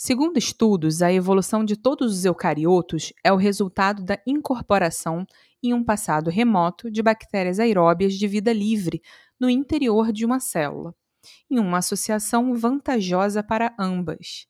Segundo 0.00 0.38
estudos, 0.38 1.02
a 1.02 1.12
evolução 1.12 1.64
de 1.64 1.76
todos 1.76 2.16
os 2.16 2.24
eucariotos 2.24 3.12
é 3.24 3.32
o 3.32 3.36
resultado 3.36 4.04
da 4.04 4.16
incorporação 4.24 5.26
em 5.60 5.74
um 5.74 5.82
passado 5.82 6.30
remoto 6.30 6.88
de 6.88 7.02
bactérias 7.02 7.58
aeróbias 7.58 8.14
de 8.14 8.28
vida 8.28 8.52
livre 8.52 9.02
no 9.40 9.50
interior 9.50 10.12
de 10.12 10.24
uma 10.24 10.38
célula, 10.38 10.94
em 11.50 11.58
uma 11.58 11.78
associação 11.78 12.54
vantajosa 12.54 13.42
para 13.42 13.74
ambas. 13.76 14.46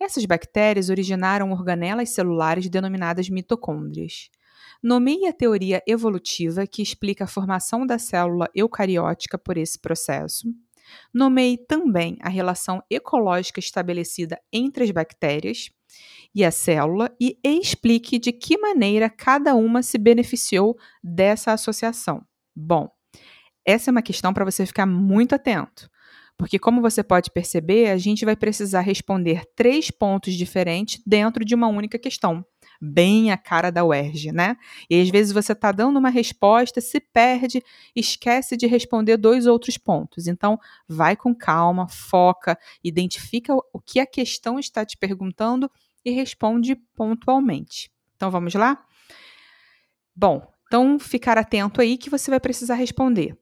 Essas 0.00 0.24
bactérias 0.24 0.90
originaram 0.90 1.52
organelas 1.52 2.10
celulares 2.10 2.68
denominadas 2.68 3.28
mitocôndrias. 3.28 4.28
Nomeie 4.82 5.28
a 5.28 5.32
teoria 5.32 5.80
evolutiva 5.86 6.66
que 6.66 6.82
explica 6.82 7.22
a 7.22 7.28
formação 7.28 7.86
da 7.86 8.00
célula 8.00 8.50
eucariótica 8.52 9.38
por 9.38 9.56
esse 9.56 9.78
processo. 9.78 10.52
Nomeie 11.12 11.58
também 11.58 12.16
a 12.20 12.28
relação 12.28 12.82
ecológica 12.90 13.60
estabelecida 13.60 14.38
entre 14.52 14.84
as 14.84 14.90
bactérias 14.90 15.70
e 16.34 16.44
a 16.44 16.50
célula 16.50 17.10
e 17.20 17.38
explique 17.42 18.18
de 18.18 18.32
que 18.32 18.58
maneira 18.58 19.08
cada 19.08 19.54
uma 19.54 19.82
se 19.82 19.98
beneficiou 19.98 20.76
dessa 21.02 21.52
associação. 21.52 22.22
Bom, 22.54 22.88
essa 23.66 23.90
é 23.90 23.92
uma 23.92 24.02
questão 24.02 24.32
para 24.32 24.44
você 24.44 24.64
ficar 24.66 24.86
muito 24.86 25.34
atento, 25.34 25.90
porque, 26.38 26.58
como 26.58 26.80
você 26.80 27.02
pode 27.02 27.30
perceber, 27.30 27.90
a 27.90 27.98
gente 27.98 28.24
vai 28.24 28.36
precisar 28.36 28.80
responder 28.80 29.42
três 29.56 29.90
pontos 29.90 30.34
diferentes 30.34 31.02
dentro 31.06 31.44
de 31.44 31.54
uma 31.54 31.68
única 31.68 31.98
questão. 31.98 32.44
Bem 32.80 33.32
a 33.32 33.36
cara 33.36 33.70
da 33.70 33.84
UERJ, 33.84 34.32
né? 34.32 34.56
E 34.88 35.00
às 35.00 35.08
vezes 35.08 35.32
você 35.32 35.52
está 35.52 35.72
dando 35.72 35.98
uma 35.98 36.10
resposta, 36.10 36.80
se 36.80 37.00
perde, 37.00 37.62
esquece 37.94 38.56
de 38.56 38.66
responder 38.66 39.16
dois 39.16 39.46
outros 39.46 39.76
pontos. 39.76 40.26
Então, 40.26 40.58
vai 40.86 41.16
com 41.16 41.34
calma, 41.34 41.88
foca, 41.88 42.58
identifica 42.82 43.54
o 43.54 43.80
que 43.80 43.98
a 43.98 44.06
questão 44.06 44.58
está 44.58 44.84
te 44.84 44.96
perguntando 44.96 45.70
e 46.04 46.10
responde 46.10 46.76
pontualmente. 46.94 47.90
Então, 48.14 48.30
vamos 48.30 48.54
lá? 48.54 48.84
Bom, 50.14 50.52
então 50.66 50.98
ficar 50.98 51.38
atento 51.38 51.80
aí 51.80 51.96
que 51.96 52.10
você 52.10 52.30
vai 52.30 52.38
precisar 52.38 52.74
responder 52.74 53.36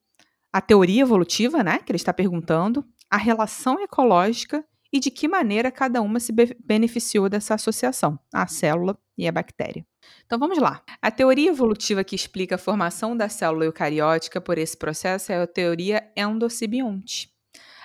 a 0.56 0.60
teoria 0.62 1.02
evolutiva, 1.02 1.62
né, 1.62 1.78
que 1.78 1.92
ele 1.92 1.96
está 1.96 2.14
perguntando, 2.14 2.82
a 3.10 3.18
relação 3.18 3.78
ecológica 3.78 4.64
e 4.90 4.98
de 4.98 5.10
que 5.10 5.28
maneira 5.28 5.70
cada 5.70 6.00
uma 6.00 6.18
se 6.18 6.32
be 6.32 6.56
beneficiou 6.64 7.28
dessa 7.28 7.54
associação, 7.54 8.18
a 8.32 8.46
célula 8.46 8.98
e 9.16 9.26
a 9.26 9.32
bactéria. 9.32 9.86
Então 10.24 10.38
vamos 10.38 10.58
lá. 10.58 10.82
A 11.00 11.10
teoria 11.10 11.50
evolutiva 11.50 12.04
que 12.04 12.14
explica 12.14 12.56
a 12.56 12.58
formação 12.58 13.16
da 13.16 13.28
célula 13.28 13.64
eucariótica 13.64 14.40
por 14.40 14.58
esse 14.58 14.76
processo 14.76 15.32
é 15.32 15.40
a 15.40 15.46
teoria 15.46 16.10
endocibionte. 16.16 17.30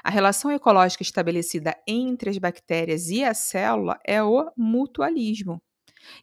A 0.04 0.10
relação 0.10 0.52
ecológica 0.52 1.04
estabelecida 1.04 1.76
entre 1.88 2.30
as 2.30 2.38
bactérias 2.38 3.10
e 3.10 3.24
a 3.24 3.34
célula 3.34 4.00
é 4.06 4.22
o 4.22 4.52
mutualismo. 4.58 5.62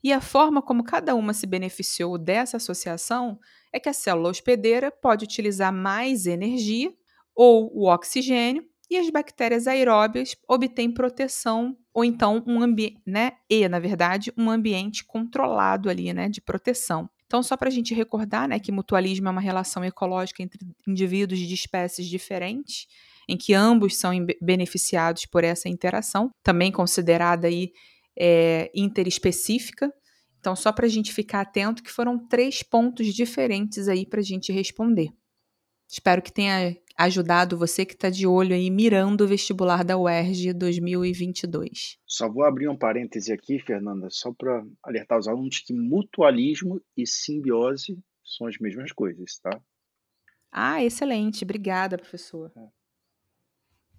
E 0.02 0.12
a 0.12 0.20
forma 0.20 0.60
como 0.60 0.82
cada 0.82 1.14
uma 1.14 1.32
se 1.32 1.46
beneficiou 1.46 2.18
dessa 2.18 2.56
associação 2.56 3.38
é 3.72 3.78
que 3.78 3.88
a 3.88 3.92
célula 3.92 4.30
hospedeira 4.30 4.90
pode 4.90 5.24
utilizar 5.24 5.72
mais 5.72 6.26
energia 6.26 6.92
ou 7.34 7.70
o 7.72 7.88
oxigênio 7.88 8.64
e 8.90 8.97
as 8.97 9.11
bactérias 9.11 9.66
aeróbias 9.66 10.37
obtêm 10.49 10.90
proteção 10.90 11.76
ou 11.92 12.04
então 12.04 12.42
um 12.47 12.62
ambiente, 12.62 13.00
né? 13.07 13.33
E, 13.49 13.68
na 13.68 13.78
verdade, 13.78 14.33
um 14.37 14.50
ambiente 14.50 15.04
controlado 15.04 15.90
ali, 15.90 16.12
né, 16.12 16.28
de 16.28 16.40
proteção. 16.40 17.09
Então, 17.26 17.42
só 17.42 17.57
para 17.57 17.68
a 17.68 17.73
gente 17.73 17.92
recordar, 17.92 18.49
né, 18.49 18.59
que 18.59 18.73
mutualismo 18.73 19.28
é 19.28 19.30
uma 19.30 19.40
relação 19.40 19.85
ecológica 19.85 20.42
entre 20.42 20.59
indivíduos 20.87 21.38
de 21.38 21.52
espécies 21.52 22.07
diferentes, 22.07 22.87
em 23.28 23.37
que 23.37 23.52
ambos 23.52 23.97
são 23.97 24.11
beneficiados 24.40 25.26
por 25.26 25.45
essa 25.45 25.68
interação, 25.68 26.30
também 26.42 26.73
considerada 26.73 27.47
aí 27.47 27.73
é, 28.18 28.71
interespecífica, 28.75 29.92
então, 30.40 30.54
só 30.54 30.73
para 30.73 30.87
a 30.87 30.88
gente 30.88 31.12
ficar 31.12 31.40
atento 31.40 31.83
que 31.83 31.90
foram 31.90 32.18
três 32.18 32.62
pontos 32.62 33.12
diferentes 33.12 33.88
aí 33.88 34.07
para 34.07 34.21
a 34.21 34.25
gente 34.25 34.52
responder. 34.52 35.09
Espero 35.88 36.23
que 36.23 36.33
tenha 36.33 36.76
ajudado 36.98 37.56
você 37.56 37.86
que 37.86 37.94
está 37.94 38.10
de 38.10 38.26
olho 38.26 38.52
aí 38.52 38.68
mirando 38.68 39.22
o 39.22 39.28
vestibular 39.28 39.84
da 39.84 39.96
UERJ 39.96 40.52
2022. 40.52 41.96
Só 42.04 42.28
vou 42.28 42.44
abrir 42.44 42.68
um 42.68 42.76
parêntese 42.76 43.32
aqui, 43.32 43.60
Fernanda, 43.60 44.08
só 44.10 44.32
para 44.36 44.64
alertar 44.82 45.16
os 45.16 45.28
alunos 45.28 45.60
que 45.60 45.72
mutualismo 45.72 46.82
e 46.96 47.06
simbiose 47.06 47.96
são 48.24 48.48
as 48.48 48.58
mesmas 48.58 48.90
coisas, 48.90 49.38
tá? 49.38 49.60
Ah, 50.50 50.82
excelente. 50.82 51.44
Obrigada, 51.44 51.96
professor. 51.96 52.50
É. 52.56 52.68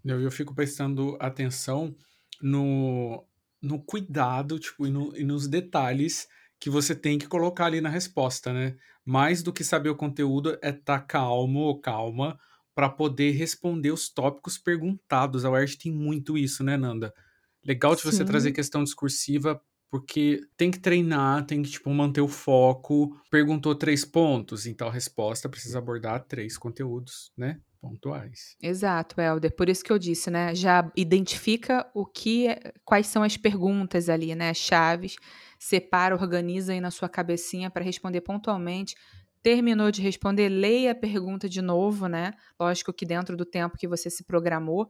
Eu, 0.03 0.21
eu 0.21 0.31
fico 0.31 0.53
prestando 0.53 1.17
atenção 1.21 1.95
no 2.41 3.25
no 3.61 3.77
cuidado, 3.77 4.57
tipo, 4.57 4.87
e, 4.87 4.89
no, 4.89 5.13
e 5.17 5.23
nos 5.25 5.45
detalhes 5.45 6.29
que 6.57 6.69
você 6.69 6.95
tem 6.95 7.19
que 7.19 7.27
colocar 7.27 7.65
ali 7.65 7.81
na 7.81 7.89
resposta, 7.89 8.53
né? 8.53 8.77
Mais 9.03 9.43
do 9.43 9.51
que 9.51 9.65
saber 9.65 9.89
o 9.89 9.97
conteúdo 9.97 10.57
é 10.61 10.69
estar 10.69 10.99
tá 10.99 11.01
calmo 11.01 11.59
ou 11.59 11.77
calma 11.77 12.39
para 12.79 12.87
poder 12.87 13.31
responder 13.31 13.91
os 13.91 14.07
tópicos 14.07 14.57
perguntados. 14.57 15.43
A 15.43 15.51
UERJ 15.51 15.77
tem 15.77 15.91
muito 15.91 16.37
isso, 16.37 16.63
né, 16.63 16.77
Nanda? 16.77 17.13
Legal 17.61 17.93
de 17.93 18.01
você 18.01 18.23
trazer 18.23 18.53
questão 18.53 18.85
discursiva, 18.85 19.61
porque 19.91 20.39
tem 20.55 20.71
que 20.71 20.79
treinar, 20.79 21.45
tem 21.45 21.61
que, 21.61 21.71
tipo, 21.71 21.89
manter 21.89 22.21
o 22.21 22.27
foco. 22.29 23.19
Perguntou 23.29 23.75
três 23.75 24.05
pontos, 24.05 24.65
então 24.65 24.87
a 24.87 24.91
resposta 24.93 25.49
precisa 25.49 25.79
abordar 25.79 26.23
três 26.23 26.57
conteúdos, 26.57 27.33
né? 27.35 27.59
pontuais. 27.81 28.57
Exato, 28.61 29.19
Helder. 29.19 29.55
Por 29.55 29.69
isso 29.69 29.83
que 29.83 29.91
eu 29.91 29.97
disse, 29.97 30.29
né? 30.29 30.53
Já 30.53 30.91
identifica 30.95 31.89
o 31.93 32.05
que, 32.05 32.47
é, 32.47 32.73
quais 32.83 33.07
são 33.07 33.23
as 33.23 33.37
perguntas 33.37 34.09
ali, 34.09 34.35
né? 34.35 34.49
As 34.49 34.57
chaves, 34.57 35.15
separa, 35.57 36.13
organiza 36.15 36.73
aí 36.73 36.81
na 36.81 36.91
sua 36.91 37.07
cabecinha 37.07 37.69
para 37.69 37.83
responder 37.83 38.21
pontualmente. 38.21 38.95
Terminou 39.41 39.89
de 39.91 40.01
responder, 40.01 40.49
leia 40.49 40.91
a 40.91 40.95
pergunta 40.95 41.47
de 41.47 41.61
novo, 41.61 42.07
né? 42.07 42.33
Lógico 42.59 42.91
que 42.91 43.05
dentro 43.05 43.37
do 43.37 43.45
tempo 43.45 43.77
que 43.77 43.87
você 43.87 44.09
se 44.09 44.23
programou, 44.23 44.89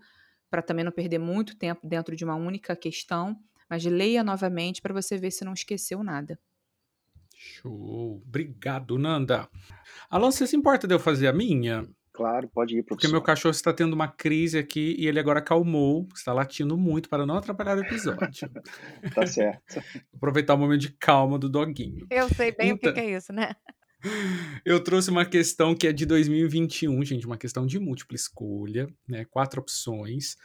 para 0.49 0.61
também 0.61 0.83
não 0.83 0.91
perder 0.91 1.19
muito 1.19 1.55
tempo 1.55 1.87
dentro 1.87 2.15
de 2.15 2.25
uma 2.25 2.35
única 2.35 2.75
questão, 2.75 3.39
mas 3.69 3.85
leia 3.85 4.23
novamente 4.23 4.81
para 4.81 4.93
você 4.93 5.17
ver 5.17 5.31
se 5.31 5.45
não 5.45 5.53
esqueceu 5.53 6.03
nada. 6.03 6.39
Show! 7.35 8.21
Obrigado, 8.25 8.97
Nanda. 8.97 9.47
Alô, 10.09 10.31
você 10.31 10.45
se 10.45 10.57
importa 10.57 10.87
de 10.87 10.93
eu 10.93 10.99
fazer 10.99 11.27
a 11.27 11.33
minha? 11.33 11.87
Claro, 12.11 12.49
pode 12.49 12.77
ir, 12.77 12.83
professor. 12.83 12.95
Porque 12.95 13.07
meu 13.07 13.21
cachorro 13.21 13.51
está 13.51 13.71
tendo 13.71 13.93
uma 13.93 14.09
crise 14.09 14.57
aqui 14.57 14.93
e 14.99 15.07
ele 15.07 15.21
agora 15.21 15.39
acalmou, 15.39 16.05
está 16.13 16.33
latindo 16.33 16.77
muito 16.77 17.07
para 17.07 17.25
não 17.25 17.37
atrapalhar 17.37 17.77
o 17.77 17.81
episódio. 17.81 18.49
tá 19.15 19.25
certo. 19.25 19.81
Aproveitar 20.13 20.55
o 20.55 20.57
momento 20.57 20.81
de 20.81 20.91
calma 20.91 21.39
do 21.39 21.47
doguinho. 21.47 22.05
Eu 22.09 22.27
sei 22.27 22.51
bem 22.51 22.71
então, 22.71 22.75
o 22.75 22.79
que, 22.79 22.91
que 22.91 22.99
é 22.99 23.15
isso, 23.15 23.31
né? 23.31 23.55
Eu 24.65 24.83
trouxe 24.83 25.09
uma 25.09 25.25
questão 25.25 25.75
que 25.75 25.87
é 25.87 25.91
de 25.91 26.05
2021, 26.05 27.03
gente, 27.03 27.25
uma 27.25 27.37
questão 27.37 27.65
de 27.65 27.79
múltipla 27.79 28.15
escolha, 28.15 28.87
né? 29.07 29.25
Quatro 29.25 29.61
opções. 29.61 30.35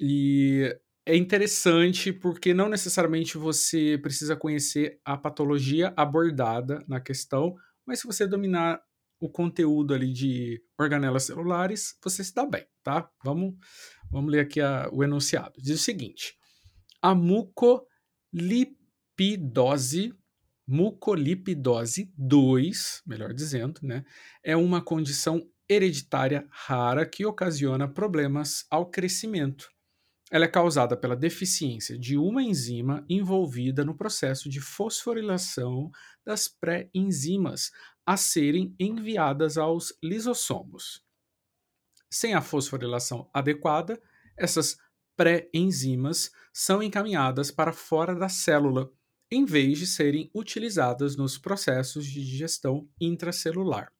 E 0.00 0.74
é 1.04 1.16
interessante 1.16 2.12
porque 2.12 2.54
não 2.54 2.68
necessariamente 2.68 3.36
você 3.36 3.98
precisa 4.00 4.36
conhecer 4.36 5.00
a 5.04 5.16
patologia 5.16 5.92
abordada 5.96 6.84
na 6.86 7.00
questão, 7.00 7.54
mas 7.86 8.00
se 8.00 8.06
você 8.06 8.26
dominar 8.26 8.80
o 9.20 9.28
conteúdo 9.28 9.92
ali 9.92 10.12
de 10.12 10.62
organelas 10.78 11.24
celulares, 11.24 11.96
você 12.02 12.24
se 12.24 12.34
dá 12.34 12.46
bem, 12.46 12.64
tá? 12.82 13.10
Vamos, 13.22 13.54
vamos 14.10 14.32
ler 14.32 14.40
aqui 14.40 14.58
a, 14.60 14.88
o 14.90 15.04
enunciado. 15.04 15.60
Diz 15.60 15.80
o 15.80 15.84
seguinte: 15.84 16.34
a 17.02 17.14
mucolipidose, 17.14 20.14
mucolipidose 20.70 22.12
2, 22.16 23.02
melhor 23.04 23.34
dizendo, 23.34 23.80
né, 23.82 24.04
é 24.42 24.56
uma 24.56 24.80
condição 24.80 25.44
hereditária 25.68 26.46
rara 26.50 27.04
que 27.04 27.26
ocasiona 27.26 27.88
problemas 27.88 28.64
ao 28.70 28.88
crescimento. 28.88 29.68
ela 30.30 30.44
é 30.44 30.48
causada 30.48 30.96
pela 30.96 31.16
deficiência 31.16 31.98
de 31.98 32.16
uma 32.16 32.40
enzima 32.42 33.04
envolvida 33.08 33.84
no 33.84 33.96
processo 33.96 34.48
de 34.48 34.60
fosforilação 34.60 35.90
das 36.24 36.46
pré-enzimas 36.46 37.72
a 38.06 38.16
serem 38.16 38.72
enviadas 38.78 39.58
aos 39.58 39.92
lisossomos. 40.02 41.04
Sem 42.08 42.34
a 42.34 42.40
fosforilação 42.40 43.28
adequada, 43.34 44.00
essas 44.36 44.76
pré-enzimas 45.16 46.30
são 46.52 46.82
encaminhadas 46.82 47.50
para 47.50 47.72
fora 47.72 48.14
da 48.14 48.28
célula, 48.28 48.90
em 49.30 49.44
vez 49.44 49.78
de 49.78 49.86
serem 49.86 50.30
utilizadas 50.34 51.16
nos 51.16 51.38
processos 51.38 52.04
de 52.06 52.24
digestão 52.24 52.88
intracelular. 53.00 53.92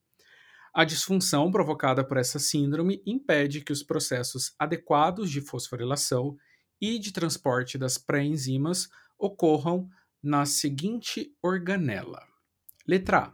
A 0.74 0.84
disfunção 0.84 1.50
provocada 1.50 2.04
por 2.04 2.16
essa 2.16 2.38
síndrome 2.38 3.02
impede 3.04 3.60
que 3.60 3.72
os 3.72 3.82
processos 3.82 4.54
adequados 4.58 5.30
de 5.30 5.40
fosforilação 5.40 6.36
e 6.80 6.98
de 6.98 7.12
transporte 7.12 7.76
das 7.76 7.98
pré-enzimas 7.98 8.88
ocorram 9.18 9.88
na 10.22 10.46
seguinte 10.46 11.34
organela: 11.42 12.26
letra 12.86 13.18
A, 13.18 13.32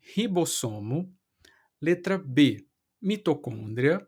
ribossomo, 0.00 1.12
letra 1.80 2.18
B, 2.18 2.66
mitocôndria, 3.00 4.06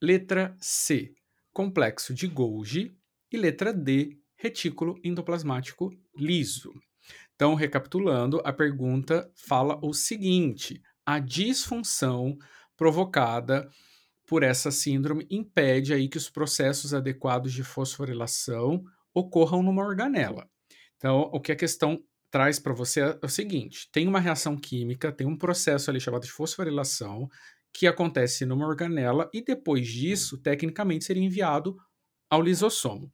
letra 0.00 0.56
C, 0.60 1.14
complexo 1.52 2.14
de 2.14 2.26
Golgi 2.26 2.96
e 3.32 3.36
letra 3.36 3.72
D, 3.72 4.18
retículo 4.38 4.98
endoplasmático 5.04 5.90
liso. 6.16 6.72
Então, 7.34 7.54
recapitulando, 7.54 8.40
a 8.44 8.52
pergunta 8.52 9.30
fala 9.34 9.78
o 9.82 9.92
seguinte: 9.92 10.80
a 11.04 11.18
disfunção 11.18 12.36
provocada 12.76 13.68
por 14.26 14.42
essa 14.42 14.70
síndrome 14.70 15.26
impede 15.30 15.92
aí 15.92 16.08
que 16.08 16.18
os 16.18 16.30
processos 16.30 16.94
adequados 16.94 17.52
de 17.52 17.64
fosforilação 17.64 18.82
ocorram 19.14 19.62
numa 19.62 19.84
organela. 19.84 20.48
Então, 20.96 21.30
o 21.32 21.40
que 21.40 21.52
a 21.52 21.56
questão 21.56 21.98
traz 22.30 22.58
para 22.58 22.74
você 22.74 23.00
é 23.00 23.18
o 23.22 23.28
seguinte: 23.28 23.88
tem 23.90 24.06
uma 24.06 24.20
reação 24.20 24.56
química, 24.56 25.12
tem 25.12 25.26
um 25.26 25.36
processo 25.36 25.90
ali 25.90 26.00
chamado 26.00 26.24
de 26.24 26.30
fosforilação 26.30 27.28
que 27.72 27.86
acontece 27.86 28.44
numa 28.44 28.66
organela 28.66 29.30
e 29.32 29.42
depois 29.42 29.86
disso, 29.86 30.38
tecnicamente, 30.38 31.04
seria 31.04 31.22
enviado 31.22 31.76
ao 32.30 32.42
lisossomo. 32.42 33.12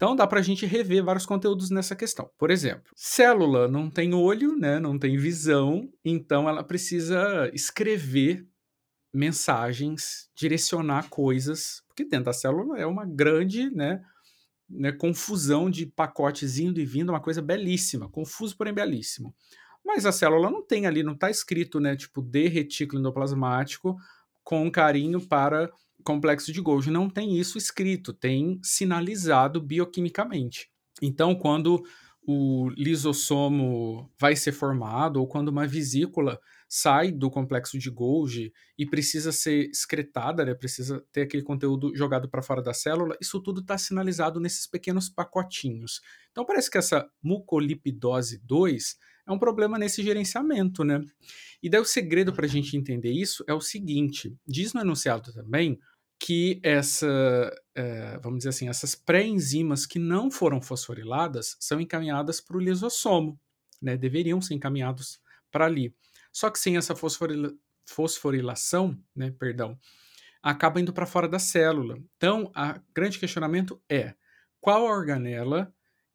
Então 0.00 0.16
dá 0.16 0.26
para 0.26 0.40
a 0.40 0.42
gente 0.42 0.64
rever 0.64 1.04
vários 1.04 1.26
conteúdos 1.26 1.68
nessa 1.68 1.94
questão. 1.94 2.30
Por 2.38 2.50
exemplo, 2.50 2.90
célula 2.96 3.68
não 3.68 3.90
tem 3.90 4.14
olho, 4.14 4.56
né, 4.56 4.80
não 4.80 4.98
tem 4.98 5.18
visão, 5.18 5.92
então 6.02 6.48
ela 6.48 6.64
precisa 6.64 7.50
escrever 7.52 8.48
mensagens, 9.12 10.30
direcionar 10.34 11.10
coisas, 11.10 11.82
porque 11.86 12.02
dentro 12.02 12.24
da 12.24 12.32
célula 12.32 12.78
é 12.78 12.86
uma 12.86 13.04
grande, 13.04 13.68
né, 13.68 14.00
né, 14.70 14.90
confusão 14.90 15.68
de 15.68 15.84
pacotes 15.84 16.58
indo 16.58 16.80
e 16.80 16.86
vindo, 16.86 17.10
uma 17.10 17.20
coisa 17.20 17.42
belíssima, 17.42 18.08
confuso 18.08 18.56
porém 18.56 18.72
belíssimo. 18.72 19.34
Mas 19.84 20.06
a 20.06 20.12
célula 20.12 20.50
não 20.50 20.66
tem 20.66 20.86
ali, 20.86 21.02
não 21.02 21.12
está 21.12 21.28
escrito, 21.28 21.78
né, 21.78 21.94
tipo 21.94 22.22
D 22.22 22.48
retículo 22.48 23.00
endoplasmático 23.00 23.98
com 24.42 24.70
carinho 24.70 25.20
para 25.20 25.70
complexo 26.04 26.52
de 26.52 26.60
Golgi 26.60 26.90
não 26.90 27.08
tem 27.08 27.38
isso 27.38 27.58
escrito, 27.58 28.12
tem 28.12 28.58
sinalizado 28.62 29.60
bioquimicamente. 29.60 30.70
Então, 31.02 31.34
quando 31.34 31.82
o 32.22 32.68
lisossomo 32.76 34.10
vai 34.18 34.36
ser 34.36 34.52
formado 34.52 35.18
ou 35.18 35.26
quando 35.26 35.48
uma 35.48 35.66
vesícula 35.66 36.38
sai 36.68 37.10
do 37.10 37.30
complexo 37.30 37.78
de 37.78 37.90
Golgi 37.90 38.52
e 38.78 38.86
precisa 38.86 39.32
ser 39.32 39.70
excretada, 39.70 40.44
né, 40.44 40.54
precisa 40.54 41.04
ter 41.10 41.22
aquele 41.22 41.42
conteúdo 41.42 41.94
jogado 41.96 42.28
para 42.28 42.42
fora 42.42 42.62
da 42.62 42.72
célula, 42.72 43.16
isso 43.20 43.40
tudo 43.40 43.60
está 43.60 43.76
sinalizado 43.76 44.38
nesses 44.38 44.66
pequenos 44.68 45.08
pacotinhos. 45.08 46.00
Então 46.30 46.44
parece 46.44 46.70
que 46.70 46.78
essa 46.78 47.10
mucolipidose 47.22 48.38
2 48.44 48.96
é 49.26 49.32
um 49.32 49.38
problema 49.38 49.78
nesse 49.78 50.02
gerenciamento, 50.02 50.84
né? 50.84 51.00
E 51.62 51.68
daí 51.68 51.80
o 51.80 51.84
segredo 51.84 52.32
para 52.32 52.46
a 52.46 52.48
gente 52.48 52.76
entender 52.76 53.10
isso 53.10 53.44
é 53.48 53.54
o 53.54 53.60
seguinte: 53.60 54.36
diz 54.46 54.72
no 54.72 54.80
enunciado 54.80 55.32
também 55.32 55.78
que 56.20 56.60
essa, 56.62 57.50
é, 57.74 58.18
vamos 58.18 58.40
dizer 58.40 58.50
assim, 58.50 58.68
essas 58.68 58.94
pré-enzimas 58.94 59.86
que 59.86 59.98
não 59.98 60.30
foram 60.30 60.60
fosforiladas 60.60 61.56
são 61.58 61.80
encaminhadas 61.80 62.42
para 62.42 62.58
o 62.58 62.60
lisossomo, 62.60 63.40
né? 63.80 63.96
Deveriam 63.96 64.40
ser 64.40 64.52
encaminhados 64.52 65.18
para 65.50 65.64
ali. 65.64 65.94
Só 66.30 66.50
que 66.50 66.58
sem 66.58 66.76
essa 66.76 66.94
fosforila 66.94 67.52
fosforilação, 67.86 68.96
né, 69.16 69.32
perdão, 69.32 69.76
acaba 70.40 70.80
indo 70.80 70.92
para 70.92 71.06
fora 71.06 71.26
da 71.26 71.40
célula. 71.40 71.98
Então, 72.16 72.44
o 72.44 72.80
grande 72.94 73.18
questionamento 73.18 73.82
é: 73.88 74.14
qual 74.60 74.86
a 74.86 74.92
organela 74.92 75.74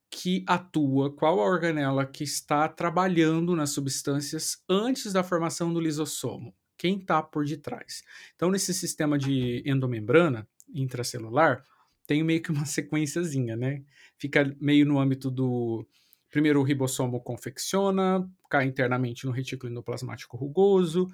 que 0.10 0.45
atua, 0.47 1.13
qual 1.13 1.39
a 1.41 1.45
organela 1.45 2.06
que 2.06 2.23
está 2.23 2.69
trabalhando 2.69 3.56
nas 3.56 3.71
substâncias 3.71 4.63
antes 4.69 5.12
da 5.12 5.23
formação 5.23 5.73
do 5.73 5.82
lisossomo? 5.82 6.56
Quem 6.77 6.99
está 6.99 7.21
por 7.21 7.45
detrás. 7.45 8.03
Então, 8.35 8.49
nesse 8.51 8.73
sistema 8.73 9.17
de 9.17 9.63
endomembrana 9.65 10.47
intracelular, 10.73 11.63
tem 12.07 12.23
meio 12.23 12.41
que 12.41 12.51
uma 12.51 12.65
sequenciazinha, 12.65 13.55
né? 13.55 13.83
Fica 14.17 14.55
meio 14.59 14.85
no 14.85 14.99
âmbito 14.99 15.29
do. 15.29 15.88
Primeiro, 16.29 16.59
o 16.59 16.63
ribossomo 16.63 17.21
confecciona, 17.21 18.29
cai 18.49 18.65
internamente 18.65 19.25
no 19.25 19.31
retículo 19.31 19.71
endoplasmático 19.71 20.35
rugoso, 20.35 21.07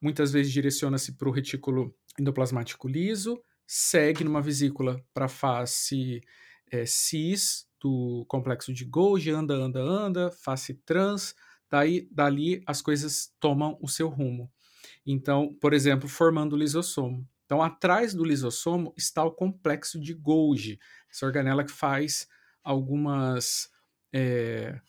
muitas 0.00 0.32
vezes 0.32 0.52
direciona-se 0.52 1.16
para 1.16 1.28
o 1.28 1.32
retículo 1.32 1.94
endoplasmático 2.18 2.88
liso, 2.88 3.42
segue 3.66 4.24
numa 4.24 4.40
vesícula 4.40 5.04
para 5.12 5.26
a 5.26 5.28
face 5.28 6.22
é, 6.70 6.86
cis 6.86 7.66
do 7.80 8.24
complexo 8.26 8.72
de 8.72 8.84
Golgi, 8.84 9.30
anda, 9.30 9.54
anda, 9.54 9.80
anda, 9.80 10.30
face 10.30 10.74
trans, 10.86 11.34
daí 11.70 12.08
dali 12.10 12.62
as 12.66 12.80
coisas 12.80 13.34
tomam 13.38 13.78
o 13.82 13.88
seu 13.88 14.08
rumo. 14.08 14.50
Então, 15.06 15.54
por 15.60 15.72
exemplo, 15.72 16.08
formando 16.08 16.54
o 16.54 16.58
lisossomo. 16.58 17.26
Então, 17.44 17.62
atrás 17.62 18.14
do 18.14 18.24
lisossomo 18.24 18.92
está 18.96 19.22
o 19.22 19.30
complexo 19.30 20.00
de 20.00 20.14
Golgi, 20.14 20.78
essa 21.10 21.26
organela 21.26 21.62
que 21.62 21.72
faz 21.72 22.26
algumas 22.62 23.68
é, 24.12 24.80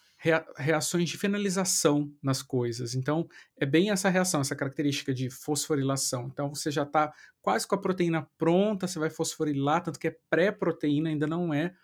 reações 0.58 1.10
de 1.10 1.18
finalização 1.18 2.12
nas 2.24 2.42
coisas. 2.42 2.96
Então, 2.96 3.28
é 3.58 3.66
bem 3.66 3.92
essa 3.92 4.10
reação, 4.10 4.40
essa 4.40 4.56
característica 4.56 5.14
de 5.14 5.30
fosforilação. 5.30 6.28
Então, 6.32 6.54
você 6.54 6.72
já 6.72 6.84
está 6.84 7.14
quase 7.42 7.68
com 7.68 7.76
a 7.76 7.82
proteína 7.82 8.28
pronta, 8.38 8.88
você 8.88 8.98
vai 8.98 9.10
fosforilar, 9.10 9.84
tanto 9.84 10.00
que 10.00 10.08
é 10.08 10.18
pré-proteína, 10.30 11.10
ainda 11.10 11.28
não 11.28 11.54
é 11.54 11.76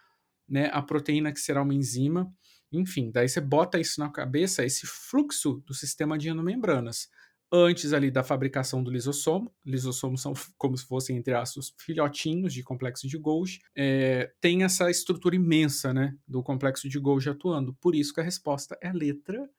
né, 0.48 0.70
a 0.74 0.82
proteína 0.82 1.34
que 1.34 1.40
será 1.40 1.62
uma 1.62 1.74
enzima. 1.74 2.34
Enfim, 2.72 3.12
daí 3.12 3.28
você 3.28 3.42
bota 3.42 3.78
isso 3.78 4.00
na 4.00 4.10
cabeça, 4.10 4.66
esse 4.66 4.88
fluxo 4.88 5.62
do 5.66 5.74
sistema 5.74 6.18
de 6.18 6.30
endomembranas 6.30 7.10
antes 7.52 7.92
ali 7.94 8.10
da 8.10 8.24
fabricação 8.24 8.84
do 8.84 8.90
lisossomo. 8.90 9.52
Lisossomos 9.66 10.22
são 10.22 10.34
como 10.58 10.78
se 10.78 10.86
fossem, 10.86 11.18
entre 11.18 11.34
aspas, 11.34 11.74
filhotinhos 11.78 12.54
de 12.54 12.64
complexo 12.64 13.08
de 13.08 13.18
Golgi. 13.18 13.60
É, 13.76 14.32
tem 14.40 14.64
essa 14.64 14.90
estrutura 14.90 15.36
imensa, 15.36 15.94
né, 15.94 16.16
do 16.28 16.42
complexo 16.42 16.88
de 16.88 17.00
Golgi 17.00 17.30
atuando. 17.30 17.74
Por 17.76 17.96
isso 17.96 18.14
que 18.14 18.22
a 18.22 18.24
resposta 18.24 18.78
é 18.82 18.88
a 18.88 18.94
letra 18.94 19.50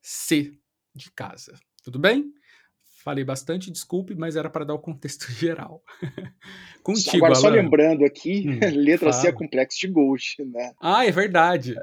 C 0.00 0.52
de 0.94 1.10
casa. 1.12 1.58
Tudo 1.82 1.98
bem? 1.98 2.32
Falei 3.02 3.24
bastante, 3.24 3.70
desculpe, 3.70 4.14
mas 4.14 4.36
era 4.36 4.50
para 4.50 4.64
dar 4.64 4.74
o 4.74 4.78
contexto 4.78 5.26
geral. 5.32 5.82
Contigo, 6.82 7.16
Agora, 7.16 7.32
Alan. 7.32 7.40
só 7.40 7.48
lembrando 7.48 8.04
aqui, 8.04 8.44
hum, 8.46 8.58
letra 8.76 9.10
fala. 9.10 9.22
C 9.22 9.28
é 9.28 9.32
complexo 9.32 9.78
de 9.80 9.88
Golgi, 9.88 10.44
né? 10.44 10.72
Ah, 10.80 11.06
é 11.06 11.10
verdade. 11.10 11.74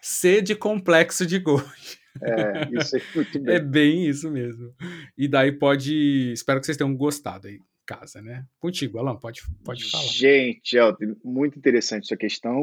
C 0.00 0.42
de 0.42 0.54
complexo 0.54 1.24
de 1.24 1.38
Golgi. 1.38 2.03
É, 2.22 2.68
isso 2.80 2.96
é 2.96 3.00
muito 3.14 3.40
bem. 3.40 3.54
É 3.54 3.60
bem 3.60 4.08
isso 4.08 4.30
mesmo. 4.30 4.72
E 5.16 5.26
daí 5.28 5.52
pode. 5.52 6.32
Espero 6.32 6.60
que 6.60 6.66
vocês 6.66 6.76
tenham 6.76 6.94
gostado 6.96 7.48
aí 7.48 7.58
casa, 7.86 8.20
né? 8.22 8.46
Contigo, 8.58 8.98
Alan, 8.98 9.16
pode, 9.16 9.42
pode 9.64 9.90
falar. 9.90 10.04
Gente, 10.04 10.76
Elton, 10.76 11.16
muito 11.22 11.58
interessante 11.58 12.04
essa 12.04 12.16
questão. 12.16 12.62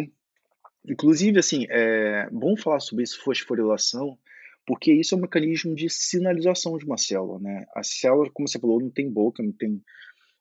Inclusive, 0.88 1.40
assim, 1.40 1.66
é 1.70 2.28
bom 2.32 2.58
falar 2.58 2.80
sobre 2.80 3.04
isso, 3.04 3.22
fosforilação, 3.24 4.18
porque 4.66 4.92
isso 4.92 5.14
é 5.14 5.18
um 5.18 5.22
mecanismo 5.22 5.76
de 5.76 5.90
sinalização 5.90 6.78
de 6.78 6.86
uma 6.86 6.98
célula, 6.98 7.40
né? 7.40 7.66
A 7.76 7.84
célula, 7.84 8.30
como 8.34 8.48
você 8.48 8.60
falou, 8.60 8.80
não 8.80 8.90
tem 8.90 9.12
boca, 9.12 9.44
não 9.44 9.52
tem 9.52 9.80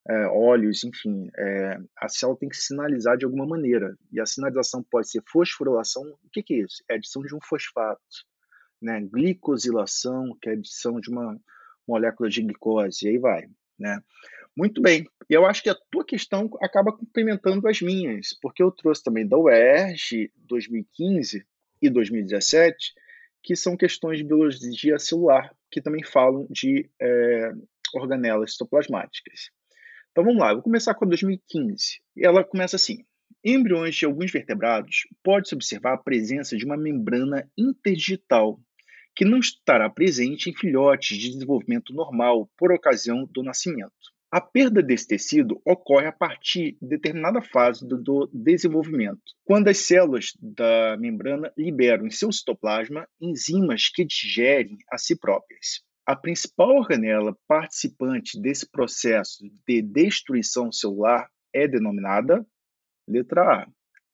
é, 0.08 0.26
olhos, 0.28 0.82
enfim, 0.82 1.28
é, 1.36 1.76
a 1.98 2.08
célula 2.08 2.38
tem 2.38 2.48
que 2.48 2.56
sinalizar 2.56 3.18
de 3.18 3.26
alguma 3.26 3.46
maneira. 3.46 3.94
E 4.10 4.18
a 4.18 4.24
sinalização 4.24 4.82
pode 4.90 5.10
ser 5.10 5.22
fosforilação. 5.30 6.02
O 6.24 6.30
que, 6.32 6.42
que 6.42 6.54
é 6.54 6.58
isso? 6.60 6.82
É 6.88 6.94
a 6.94 6.96
adição 6.96 7.22
de 7.22 7.34
um 7.34 7.38
fosfato 7.46 8.00
né? 8.80 9.00
Glicosilação, 9.00 10.36
que 10.40 10.48
é 10.48 10.52
a 10.52 10.54
adição 10.54 11.00
de 11.00 11.10
uma 11.10 11.38
molécula 11.86 12.28
de 12.28 12.42
glicose, 12.42 13.04
e 13.04 13.08
aí 13.08 13.18
vai, 13.18 13.48
né? 13.78 14.00
Muito 14.56 14.82
bem. 14.82 15.06
Eu 15.28 15.46
acho 15.46 15.62
que 15.62 15.70
a 15.70 15.76
tua 15.90 16.04
questão 16.04 16.50
acaba 16.60 16.92
complementando 16.92 17.66
as 17.68 17.80
minhas, 17.80 18.36
porque 18.42 18.62
eu 18.62 18.70
trouxe 18.70 19.02
também 19.02 19.26
da 19.26 19.38
UERJ 19.38 20.32
2015 20.36 21.46
e 21.80 21.88
2017, 21.88 22.92
que 23.42 23.56
são 23.56 23.76
questões 23.76 24.18
de 24.18 24.24
biologia 24.24 24.98
celular, 24.98 25.54
que 25.70 25.80
também 25.80 26.04
falam 26.04 26.46
de 26.50 26.90
é, 27.00 27.52
organelas 27.94 28.52
citoplasmáticas. 28.52 29.50
Então 30.10 30.24
vamos 30.24 30.40
lá, 30.40 30.50
eu 30.50 30.56
vou 30.56 30.64
começar 30.64 30.94
com 30.94 31.04
a 31.04 31.08
2015. 31.08 32.00
E 32.16 32.26
ela 32.26 32.44
começa 32.44 32.76
assim: 32.76 33.04
Em 33.44 33.54
embriões 33.54 33.94
de 33.94 34.04
alguns 34.04 34.30
vertebrados, 34.30 35.06
pode-se 35.22 35.54
observar 35.54 35.94
a 35.94 35.98
presença 35.98 36.56
de 36.56 36.64
uma 36.64 36.76
membrana 36.76 37.48
interdigital, 37.56 38.60
que 39.14 39.24
não 39.24 39.38
estará 39.38 39.88
presente 39.90 40.50
em 40.50 40.54
filhotes 40.54 41.18
de 41.18 41.30
desenvolvimento 41.30 41.92
normal 41.92 42.50
por 42.56 42.72
ocasião 42.72 43.26
do 43.30 43.42
nascimento. 43.42 43.92
A 44.32 44.40
perda 44.40 44.80
desse 44.80 45.08
tecido 45.08 45.60
ocorre 45.64 46.06
a 46.06 46.12
partir 46.12 46.78
de 46.80 46.88
determinada 46.88 47.42
fase 47.42 47.84
do, 47.84 48.30
desenvolvimento, 48.32 49.20
quando 49.44 49.66
as 49.66 49.78
células 49.78 50.32
da 50.40 50.96
membrana 50.96 51.52
liberam 51.58 52.06
em 52.06 52.10
seu 52.10 52.30
citoplasma 52.30 53.08
enzimas 53.20 53.88
que 53.88 54.04
digerem 54.04 54.78
a 54.88 54.96
si 54.96 55.18
próprias. 55.18 55.82
A 56.06 56.14
principal 56.14 56.70
organela 56.76 57.36
participante 57.48 58.40
desse 58.40 58.70
processo 58.70 59.44
de 59.66 59.82
destruição 59.82 60.70
celular 60.70 61.28
é 61.52 61.66
denominada 61.66 62.46
letra 63.08 63.42
A, 63.42 63.68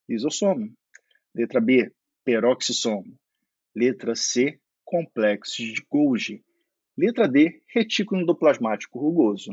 lisossomo, 0.08 0.72
letra 1.34 1.60
B, 1.60 1.92
peroxissomo, 2.24 3.14
letra 3.74 4.14
C, 4.14 4.58
complexo 4.86 5.56
de 5.56 5.84
Golgi, 5.90 6.42
letra 6.96 7.28
D, 7.28 7.60
retículo 7.68 8.22
endoplasmático 8.22 8.98
rugoso. 8.98 9.50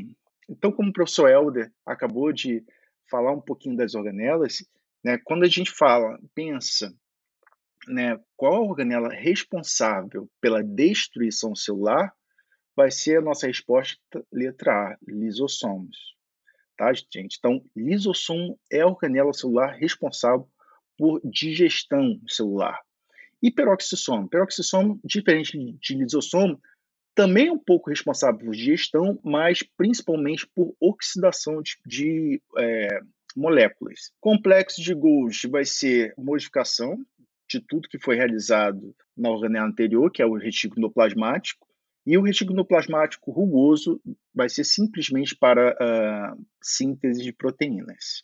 Então, 0.48 0.72
como 0.72 0.90
o 0.90 0.94
professor 0.94 1.30
Helder 1.30 1.72
acabou 1.86 2.32
de 2.32 2.64
falar 3.10 3.34
um 3.34 3.42
pouquinho 3.42 3.76
das 3.76 3.96
organelas, 3.96 4.64
né, 5.04 5.18
quando 5.26 5.44
a 5.44 5.50
gente 5.50 5.72
fala, 5.72 6.18
pensa, 6.34 6.94
né, 7.88 8.18
qual 8.38 8.56
a 8.56 8.62
organela 8.62 9.10
responsável 9.10 10.30
pela 10.40 10.64
destruição 10.64 11.56
celular, 11.56 12.14
vai 12.76 12.90
ser 12.90 13.18
a 13.18 13.22
nossa 13.22 13.48
resposta 13.48 14.00
letra 14.32 14.72
A, 14.72 14.98
lisossomos. 15.08 16.14
Tá, 16.78 16.92
gente? 16.94 17.38
Então, 17.38 17.64
lisossomo 17.76 18.58
é 18.72 18.82
a 18.82 18.88
organela 18.88 19.34
celular 19.34 19.76
responsável 19.76 20.48
por 20.98 21.22
digestão 21.24 22.20
celular. 22.28 22.80
E 23.44 23.52
peroxissomo? 23.52 24.30
Peroxissomo, 24.30 24.98
diferente 25.04 25.78
de 25.82 25.96
lisossomo, 25.98 26.58
também 27.14 27.50
é 27.50 27.52
um 27.52 27.60
pouco 27.60 27.90
responsável 27.90 28.40
por 28.40 28.56
digestão, 28.56 29.20
mas 29.22 29.62
principalmente 29.76 30.48
por 30.56 30.74
oxidação 30.80 31.62
de, 31.62 31.78
de 31.86 32.42
é, 32.58 33.02
moléculas. 33.36 34.14
Complexo 34.22 34.82
de 34.82 34.94
Golgi 34.94 35.48
vai 35.50 35.66
ser 35.66 36.14
modificação 36.18 36.98
de 37.50 37.60
tudo 37.60 37.90
que 37.90 38.00
foi 38.00 38.16
realizado 38.16 38.96
na 39.16 39.30
organela 39.30 39.68
anterior, 39.68 40.10
que 40.10 40.22
é 40.22 40.26
o 40.26 40.38
retículo 40.38 40.80
endoplasmático, 40.80 41.68
e 42.06 42.18
o 42.18 42.22
retículo 42.22 42.54
endoplasmático 42.54 43.30
rugoso 43.30 44.02
vai 44.34 44.48
ser 44.48 44.64
simplesmente 44.64 45.36
para 45.36 45.76
a 45.80 46.36
síntese 46.62 47.22
de 47.22 47.34
proteínas. 47.34 48.24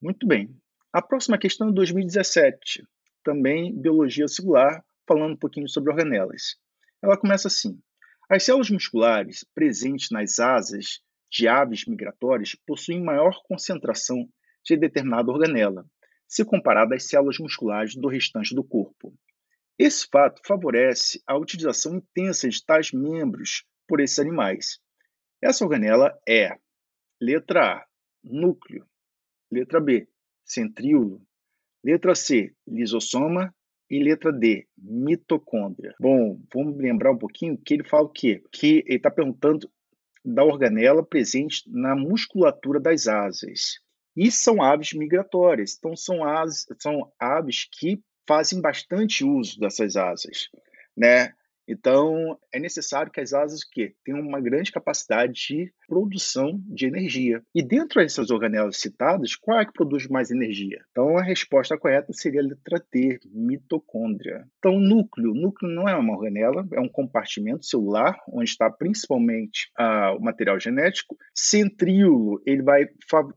Muito 0.00 0.26
bem. 0.26 0.54
A 0.92 1.00
próxima 1.02 1.38
questão 1.38 1.70
é 1.70 1.72
2017, 1.72 2.84
também 3.28 3.78
biologia 3.78 4.26
celular, 4.26 4.82
falando 5.06 5.34
um 5.34 5.36
pouquinho 5.36 5.68
sobre 5.68 5.90
organelas. 5.90 6.56
Ela 7.02 7.14
começa 7.14 7.48
assim: 7.48 7.78
as 8.30 8.42
células 8.42 8.70
musculares 8.70 9.44
presentes 9.54 10.08
nas 10.10 10.38
asas 10.38 11.02
de 11.30 11.46
aves 11.46 11.84
migratórias 11.84 12.54
possuem 12.66 13.04
maior 13.04 13.42
concentração 13.46 14.26
de 14.64 14.78
determinada 14.78 15.30
organela, 15.30 15.84
se 16.26 16.42
comparada 16.42 16.94
às 16.94 17.06
células 17.06 17.38
musculares 17.38 17.94
do 17.94 18.08
restante 18.08 18.54
do 18.54 18.64
corpo. 18.64 19.14
Esse 19.78 20.08
fato 20.10 20.40
favorece 20.46 21.22
a 21.26 21.36
utilização 21.36 21.96
intensa 21.96 22.48
de 22.48 22.64
tais 22.64 22.92
membros 22.92 23.62
por 23.86 24.00
esses 24.00 24.18
animais. 24.18 24.80
Essa 25.42 25.64
organela 25.64 26.18
é 26.26 26.56
letra 27.20 27.74
A, 27.74 27.86
núcleo, 28.24 28.86
letra 29.52 29.80
B, 29.80 30.08
centríolo, 30.46 31.27
letra 31.84 32.14
C, 32.14 32.52
lisossoma 32.66 33.54
e 33.90 34.02
letra 34.02 34.32
D, 34.32 34.66
mitocôndria. 34.76 35.94
Bom, 35.98 36.40
vamos 36.52 36.76
lembrar 36.76 37.12
um 37.12 37.18
pouquinho 37.18 37.56
que 37.56 37.74
ele 37.74 37.84
fala 37.84 38.04
o 38.04 38.10
quê? 38.10 38.42
Que 38.52 38.84
ele 38.86 38.96
está 38.96 39.10
perguntando 39.10 39.70
da 40.24 40.44
organela 40.44 41.04
presente 41.04 41.62
na 41.66 41.96
musculatura 41.96 42.78
das 42.78 43.06
asas. 43.06 43.80
E 44.16 44.30
são 44.30 44.60
aves 44.60 44.92
migratórias, 44.92 45.76
então 45.78 45.96
são 45.96 46.24
aves, 46.24 46.66
são 46.78 47.10
aves 47.18 47.68
que 47.70 48.02
fazem 48.26 48.60
bastante 48.60 49.24
uso 49.24 49.58
dessas 49.58 49.96
asas, 49.96 50.48
né? 50.96 51.32
Então, 51.66 52.38
é 52.52 52.58
necessário 52.58 53.12
que 53.12 53.20
as 53.20 53.32
asas 53.32 53.62
que 53.62 53.94
tenham 54.04 54.20
uma 54.20 54.40
grande 54.40 54.72
capacidade 54.72 55.34
de 55.34 55.72
produção 55.88 56.60
de 56.66 56.86
energia. 56.86 57.42
E 57.54 57.62
dentro 57.62 58.00
dessas 58.00 58.30
organelas 58.30 58.76
citadas, 58.76 59.34
qual 59.34 59.58
é 59.58 59.64
que 59.64 59.72
produz 59.72 60.06
mais 60.06 60.30
energia? 60.30 60.84
Então, 60.90 61.16
a 61.16 61.22
resposta 61.22 61.78
correta 61.78 62.12
seria 62.12 62.42
a 62.42 62.44
letra 62.44 62.78
T, 62.78 63.18
mitocôndria. 63.32 64.44
Então, 64.58 64.78
núcleo. 64.78 65.32
Núcleo 65.32 65.72
não 65.72 65.88
é 65.88 65.96
uma 65.96 66.14
organela, 66.14 66.68
é 66.72 66.80
um 66.80 66.88
compartimento 66.88 67.64
celular, 67.64 68.16
onde 68.28 68.50
está 68.50 68.70
principalmente 68.70 69.70
ah, 69.78 70.14
o 70.14 70.20
material 70.20 70.60
genético. 70.60 71.16
Centríolo, 71.34 72.40
ele 72.46 72.62
vai, 72.62 72.86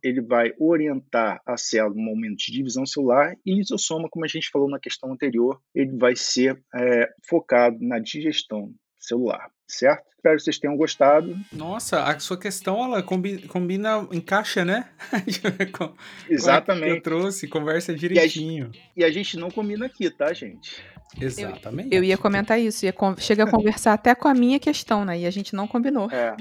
ele 0.04 0.22
vai 0.22 0.52
orientar 0.60 1.42
a 1.46 1.56
célula 1.56 1.96
no 1.96 2.02
momento 2.02 2.38
de 2.38 2.52
divisão 2.52 2.86
celular. 2.86 3.36
E 3.46 3.56
lisossoma, 3.56 4.10
como 4.10 4.26
a 4.26 4.28
gente 4.28 4.50
falou 4.52 4.70
na 4.70 4.80
questão 4.80 5.12
anterior, 5.12 5.62
ele 5.74 5.96
vai 5.98 6.16
ser 6.16 6.62
é, 6.76 7.10
focado 7.28 7.78
na 7.80 8.00
digestão 8.00 8.74
celular, 9.02 9.50
certo? 9.78 10.06
Espero 10.16 10.38
que 10.38 10.44
vocês 10.44 10.60
tenham 10.60 10.78
gostado. 10.78 11.36
Nossa, 11.52 12.04
a 12.04 12.20
sua 12.20 12.38
questão 12.38 12.84
ela 12.84 13.02
combina, 13.02 13.48
combina 13.48 14.08
encaixa, 14.12 14.64
né? 14.64 14.88
com, 15.76 15.94
Exatamente. 16.30 16.90
Com 16.90 16.96
eu 16.96 17.02
trouxe, 17.02 17.48
conversa 17.48 17.94
direitinho. 17.94 18.72
E 18.96 19.04
a, 19.04 19.08
e 19.08 19.10
a, 19.10 19.12
gente 19.12 19.36
não 19.38 19.50
combina 19.50 19.88
aqui, 19.88 20.10
tá, 20.12 20.32
gente? 20.32 20.84
Exatamente. 21.20 21.90
Eu, 21.92 22.00
eu 22.00 22.04
ia 22.04 22.18
comentar 22.18 22.60
isso, 22.60 22.86
ia 22.86 22.94
chega 23.18 23.46
a 23.46 23.50
conversar 23.50 23.94
até 23.94 24.14
com 24.14 24.28
a 24.28 24.34
minha 24.34 24.60
questão, 24.60 25.04
né? 25.04 25.20
E 25.20 25.26
a 25.26 25.32
gente 25.32 25.56
não 25.56 25.68
combinou. 25.68 26.10
É. 26.12 26.36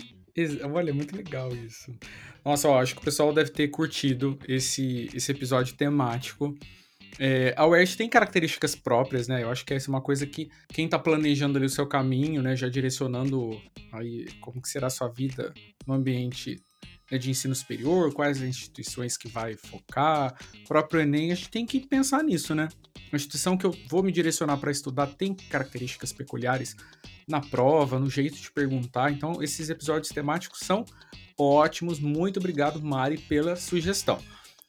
Olha, 0.73 0.93
muito 0.93 1.17
legal 1.17 1.51
isso. 1.55 1.93
Nossa, 2.45 2.69
eu 2.69 2.75
acho 2.75 2.95
que 2.95 3.01
o 3.01 3.05
pessoal 3.05 3.33
deve 3.33 3.51
ter 3.51 3.69
curtido 3.69 4.39
esse, 4.49 5.11
esse 5.15 5.33
episódio 5.33 5.75
temático. 5.75 6.55
É, 7.19 7.55
a 7.57 7.67
UERJ 7.67 7.97
tem 7.97 8.09
características 8.09 8.75
próprias, 8.75 9.29
né? 9.29 9.43
Eu 9.43 9.51
acho 9.51 9.65
que 9.65 9.75
essa 9.75 9.89
é 9.89 9.91
uma 9.91 10.01
coisa 10.01 10.27
que 10.27 10.51
quem 10.69 10.87
está 10.87 10.99
planejando 10.99 11.59
ali 11.59 11.67
o 11.67 11.71
seu 11.71 11.87
caminho, 11.87 12.43
né, 12.43 12.57
já 12.57 12.69
direcionando 12.69 13.61
aí 13.93 14.27
como 14.41 14.61
que 14.61 14.69
será 14.69 14.87
a 14.87 14.91
sua 14.91 15.09
vida 15.09 15.53
no 15.87 15.95
ambiente 15.95 16.63
né, 17.11 17.19
de 17.19 17.31
ensino 17.31 17.55
superior, 17.55 18.13
quais 18.13 18.39
as 18.39 18.49
instituições 18.49 19.17
que 19.17 19.29
vai 19.29 19.57
focar, 19.57 20.35
próprio 20.67 21.01
Enem, 21.01 21.33
a 21.33 21.35
gente 21.35 21.51
tem 21.51 21.67
que 21.67 21.81
pensar 21.87 22.23
nisso, 22.23 22.55
né? 22.55 22.69
Uma 23.13 23.17
instituição 23.17 23.57
que 23.57 23.67
eu 23.67 23.75
vou 23.89 24.03
me 24.03 24.13
direcionar 24.13 24.57
para 24.59 24.71
estudar 24.71 25.09
tem 25.09 25.35
características 25.35 26.13
peculiares 26.13 26.77
na 27.29 27.41
prova, 27.41 27.99
no 27.99 28.09
jeito 28.09 28.37
de 28.41 28.51
perguntar, 28.53 29.11
então 29.11 29.43
esses 29.43 29.69
episódios 29.69 30.11
temáticos 30.11 30.61
são 30.61 30.85
ótimos. 31.37 31.99
Muito 31.99 32.39
obrigado, 32.39 32.81
Mari, 32.81 33.19
pela 33.19 33.57
sugestão. 33.57 34.21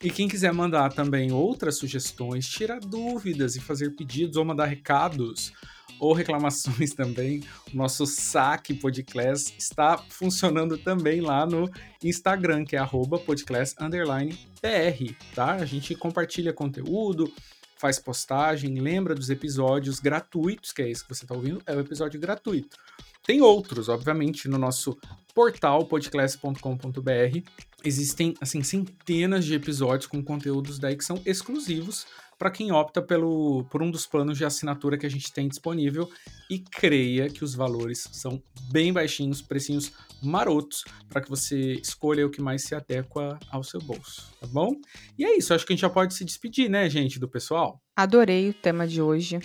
E 0.04 0.10
quem 0.10 0.28
quiser 0.28 0.52
mandar 0.52 0.92
também 0.92 1.32
outras 1.32 1.78
sugestões, 1.78 2.48
tirar 2.48 2.80
dúvidas 2.80 3.56
e 3.56 3.62
fazer 3.62 3.92
pedidos 3.92 4.36
ou 4.36 4.44
mandar 4.44 4.66
recados 4.66 5.54
ou 6.00 6.14
reclamações 6.14 6.92
também, 6.96 7.44
o 7.72 7.78
nosso 7.78 8.08
saque 8.08 8.74
podcast 8.74 9.56
está 9.56 10.00
funcionando 10.10 10.76
também 10.76 11.22
lá 11.22 11.46
no 11.46 11.70
Instagram, 12.04 12.66
que 12.66 12.76
é 12.76 12.84
@podclass_br, 12.84 15.16
tá? 15.36 15.54
A 15.54 15.66
gente 15.66 15.94
compartilha 15.94 16.52
conteúdo, 16.52 17.32
faz 17.78 18.00
postagem, 18.00 18.80
lembra 18.80 19.14
dos 19.14 19.30
episódios 19.30 20.00
gratuitos, 20.00 20.72
que 20.72 20.82
é 20.82 20.90
esse 20.90 21.04
que 21.04 21.14
você 21.14 21.26
está 21.26 21.36
ouvindo, 21.36 21.62
é 21.68 21.76
o 21.76 21.80
episódio 21.80 22.20
gratuito. 22.20 22.76
Tem 23.24 23.40
outros, 23.40 23.88
obviamente, 23.88 24.48
no 24.48 24.58
nosso 24.58 24.98
portal 25.36 25.86
podclass.com.br. 25.86 27.71
Existem 27.84 28.34
assim 28.40 28.62
centenas 28.64 29.46
de 29.46 29.56
episódios 29.56 30.08
com 30.08 30.24
conteúdos 30.24 30.78
daí 30.80 30.96
que 30.96 31.04
são 31.04 31.22
exclusivos 31.26 32.06
para 32.42 32.50
quem 32.50 32.72
opta 32.72 33.04
pelo, 33.04 33.66
por 33.70 33.84
um 33.84 33.92
dos 33.92 34.08
planos 34.08 34.36
de 34.36 34.44
assinatura 34.44 34.98
que 34.98 35.06
a 35.06 35.10
gente 35.10 35.32
tem 35.32 35.48
disponível 35.48 36.10
e 36.50 36.58
creia 36.58 37.30
que 37.30 37.44
os 37.44 37.54
valores 37.54 38.10
são 38.12 38.42
bem 38.72 38.92
baixinhos, 38.92 39.44
precinhos 39.44 39.92
marotos, 40.24 40.84
para 41.08 41.22
que 41.22 41.30
você 41.30 41.74
escolha 41.74 42.26
o 42.26 42.32
que 42.32 42.42
mais 42.42 42.64
se 42.64 42.74
adequa 42.74 43.38
ao 43.52 43.64
seu 43.64 43.80
bolso, 43.80 44.34
tá 44.40 44.48
bom? 44.48 44.72
E 45.20 45.24
é 45.24 45.38
isso, 45.38 45.54
acho 45.54 45.64
que 45.68 45.74
a 45.74 45.76
gente 45.76 45.84
já 45.84 45.90
pode 45.90 46.16
se 46.16 46.26
despedir, 46.26 46.68
né, 46.68 46.90
gente, 46.90 47.20
do 47.20 47.30
pessoal? 47.30 47.80
Adorei 47.96 48.50
o 48.50 48.54
tema 48.56 48.88
de 48.88 49.04
hoje. 49.04 49.38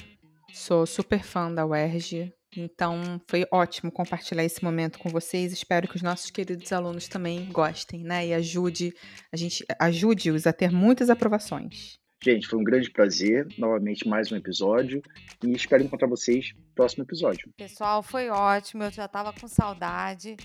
Sou 0.54 0.86
super 0.86 1.22
fã 1.22 1.52
da 1.52 1.66
UERJ, 1.66 2.32
então, 2.60 3.20
foi 3.28 3.46
ótimo 3.50 3.90
compartilhar 3.90 4.44
esse 4.44 4.62
momento 4.62 4.98
com 4.98 5.08
vocês. 5.08 5.52
Espero 5.52 5.88
que 5.88 5.96
os 5.96 6.02
nossos 6.02 6.30
queridos 6.30 6.72
alunos 6.72 7.08
também 7.08 7.46
gostem, 7.52 8.02
né? 8.02 8.26
E 8.26 8.34
ajude 8.34 8.92
a 9.32 9.36
gente 9.36 9.64
ajude-os 9.78 10.46
a 10.46 10.52
ter 10.52 10.70
muitas 10.70 11.10
aprovações. 11.10 11.98
Gente, 12.22 12.46
foi 12.46 12.58
um 12.58 12.64
grande 12.64 12.90
prazer. 12.90 13.46
Novamente, 13.58 14.08
mais 14.08 14.32
um 14.32 14.36
episódio. 14.36 15.02
E 15.44 15.52
espero 15.52 15.82
encontrar 15.82 16.08
vocês 16.08 16.52
no 16.56 16.74
próximo 16.74 17.04
episódio. 17.04 17.50
Pessoal, 17.56 18.02
foi 18.02 18.28
ótimo. 18.30 18.82
Eu 18.82 18.90
já 18.90 19.04
estava 19.04 19.32
com 19.32 19.46
saudade. 19.46 20.36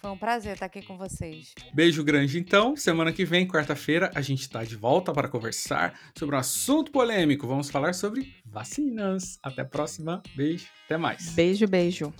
Foi 0.00 0.10
um 0.10 0.16
prazer 0.16 0.54
estar 0.54 0.64
aqui 0.64 0.80
com 0.80 0.96
vocês. 0.96 1.52
Beijo 1.74 2.02
grande, 2.02 2.38
então. 2.38 2.74
Semana 2.74 3.12
que 3.12 3.22
vem, 3.22 3.46
quarta-feira, 3.46 4.10
a 4.14 4.22
gente 4.22 4.40
está 4.40 4.64
de 4.64 4.74
volta 4.74 5.12
para 5.12 5.28
conversar 5.28 5.94
sobre 6.18 6.34
um 6.34 6.38
assunto 6.38 6.90
polêmico. 6.90 7.46
Vamos 7.46 7.68
falar 7.68 7.92
sobre 7.92 8.34
vacinas. 8.46 9.38
Até 9.42 9.60
a 9.60 9.64
próxima. 9.66 10.22
Beijo. 10.34 10.68
Até 10.86 10.96
mais. 10.96 11.34
Beijo, 11.34 11.68
beijo. 11.68 12.14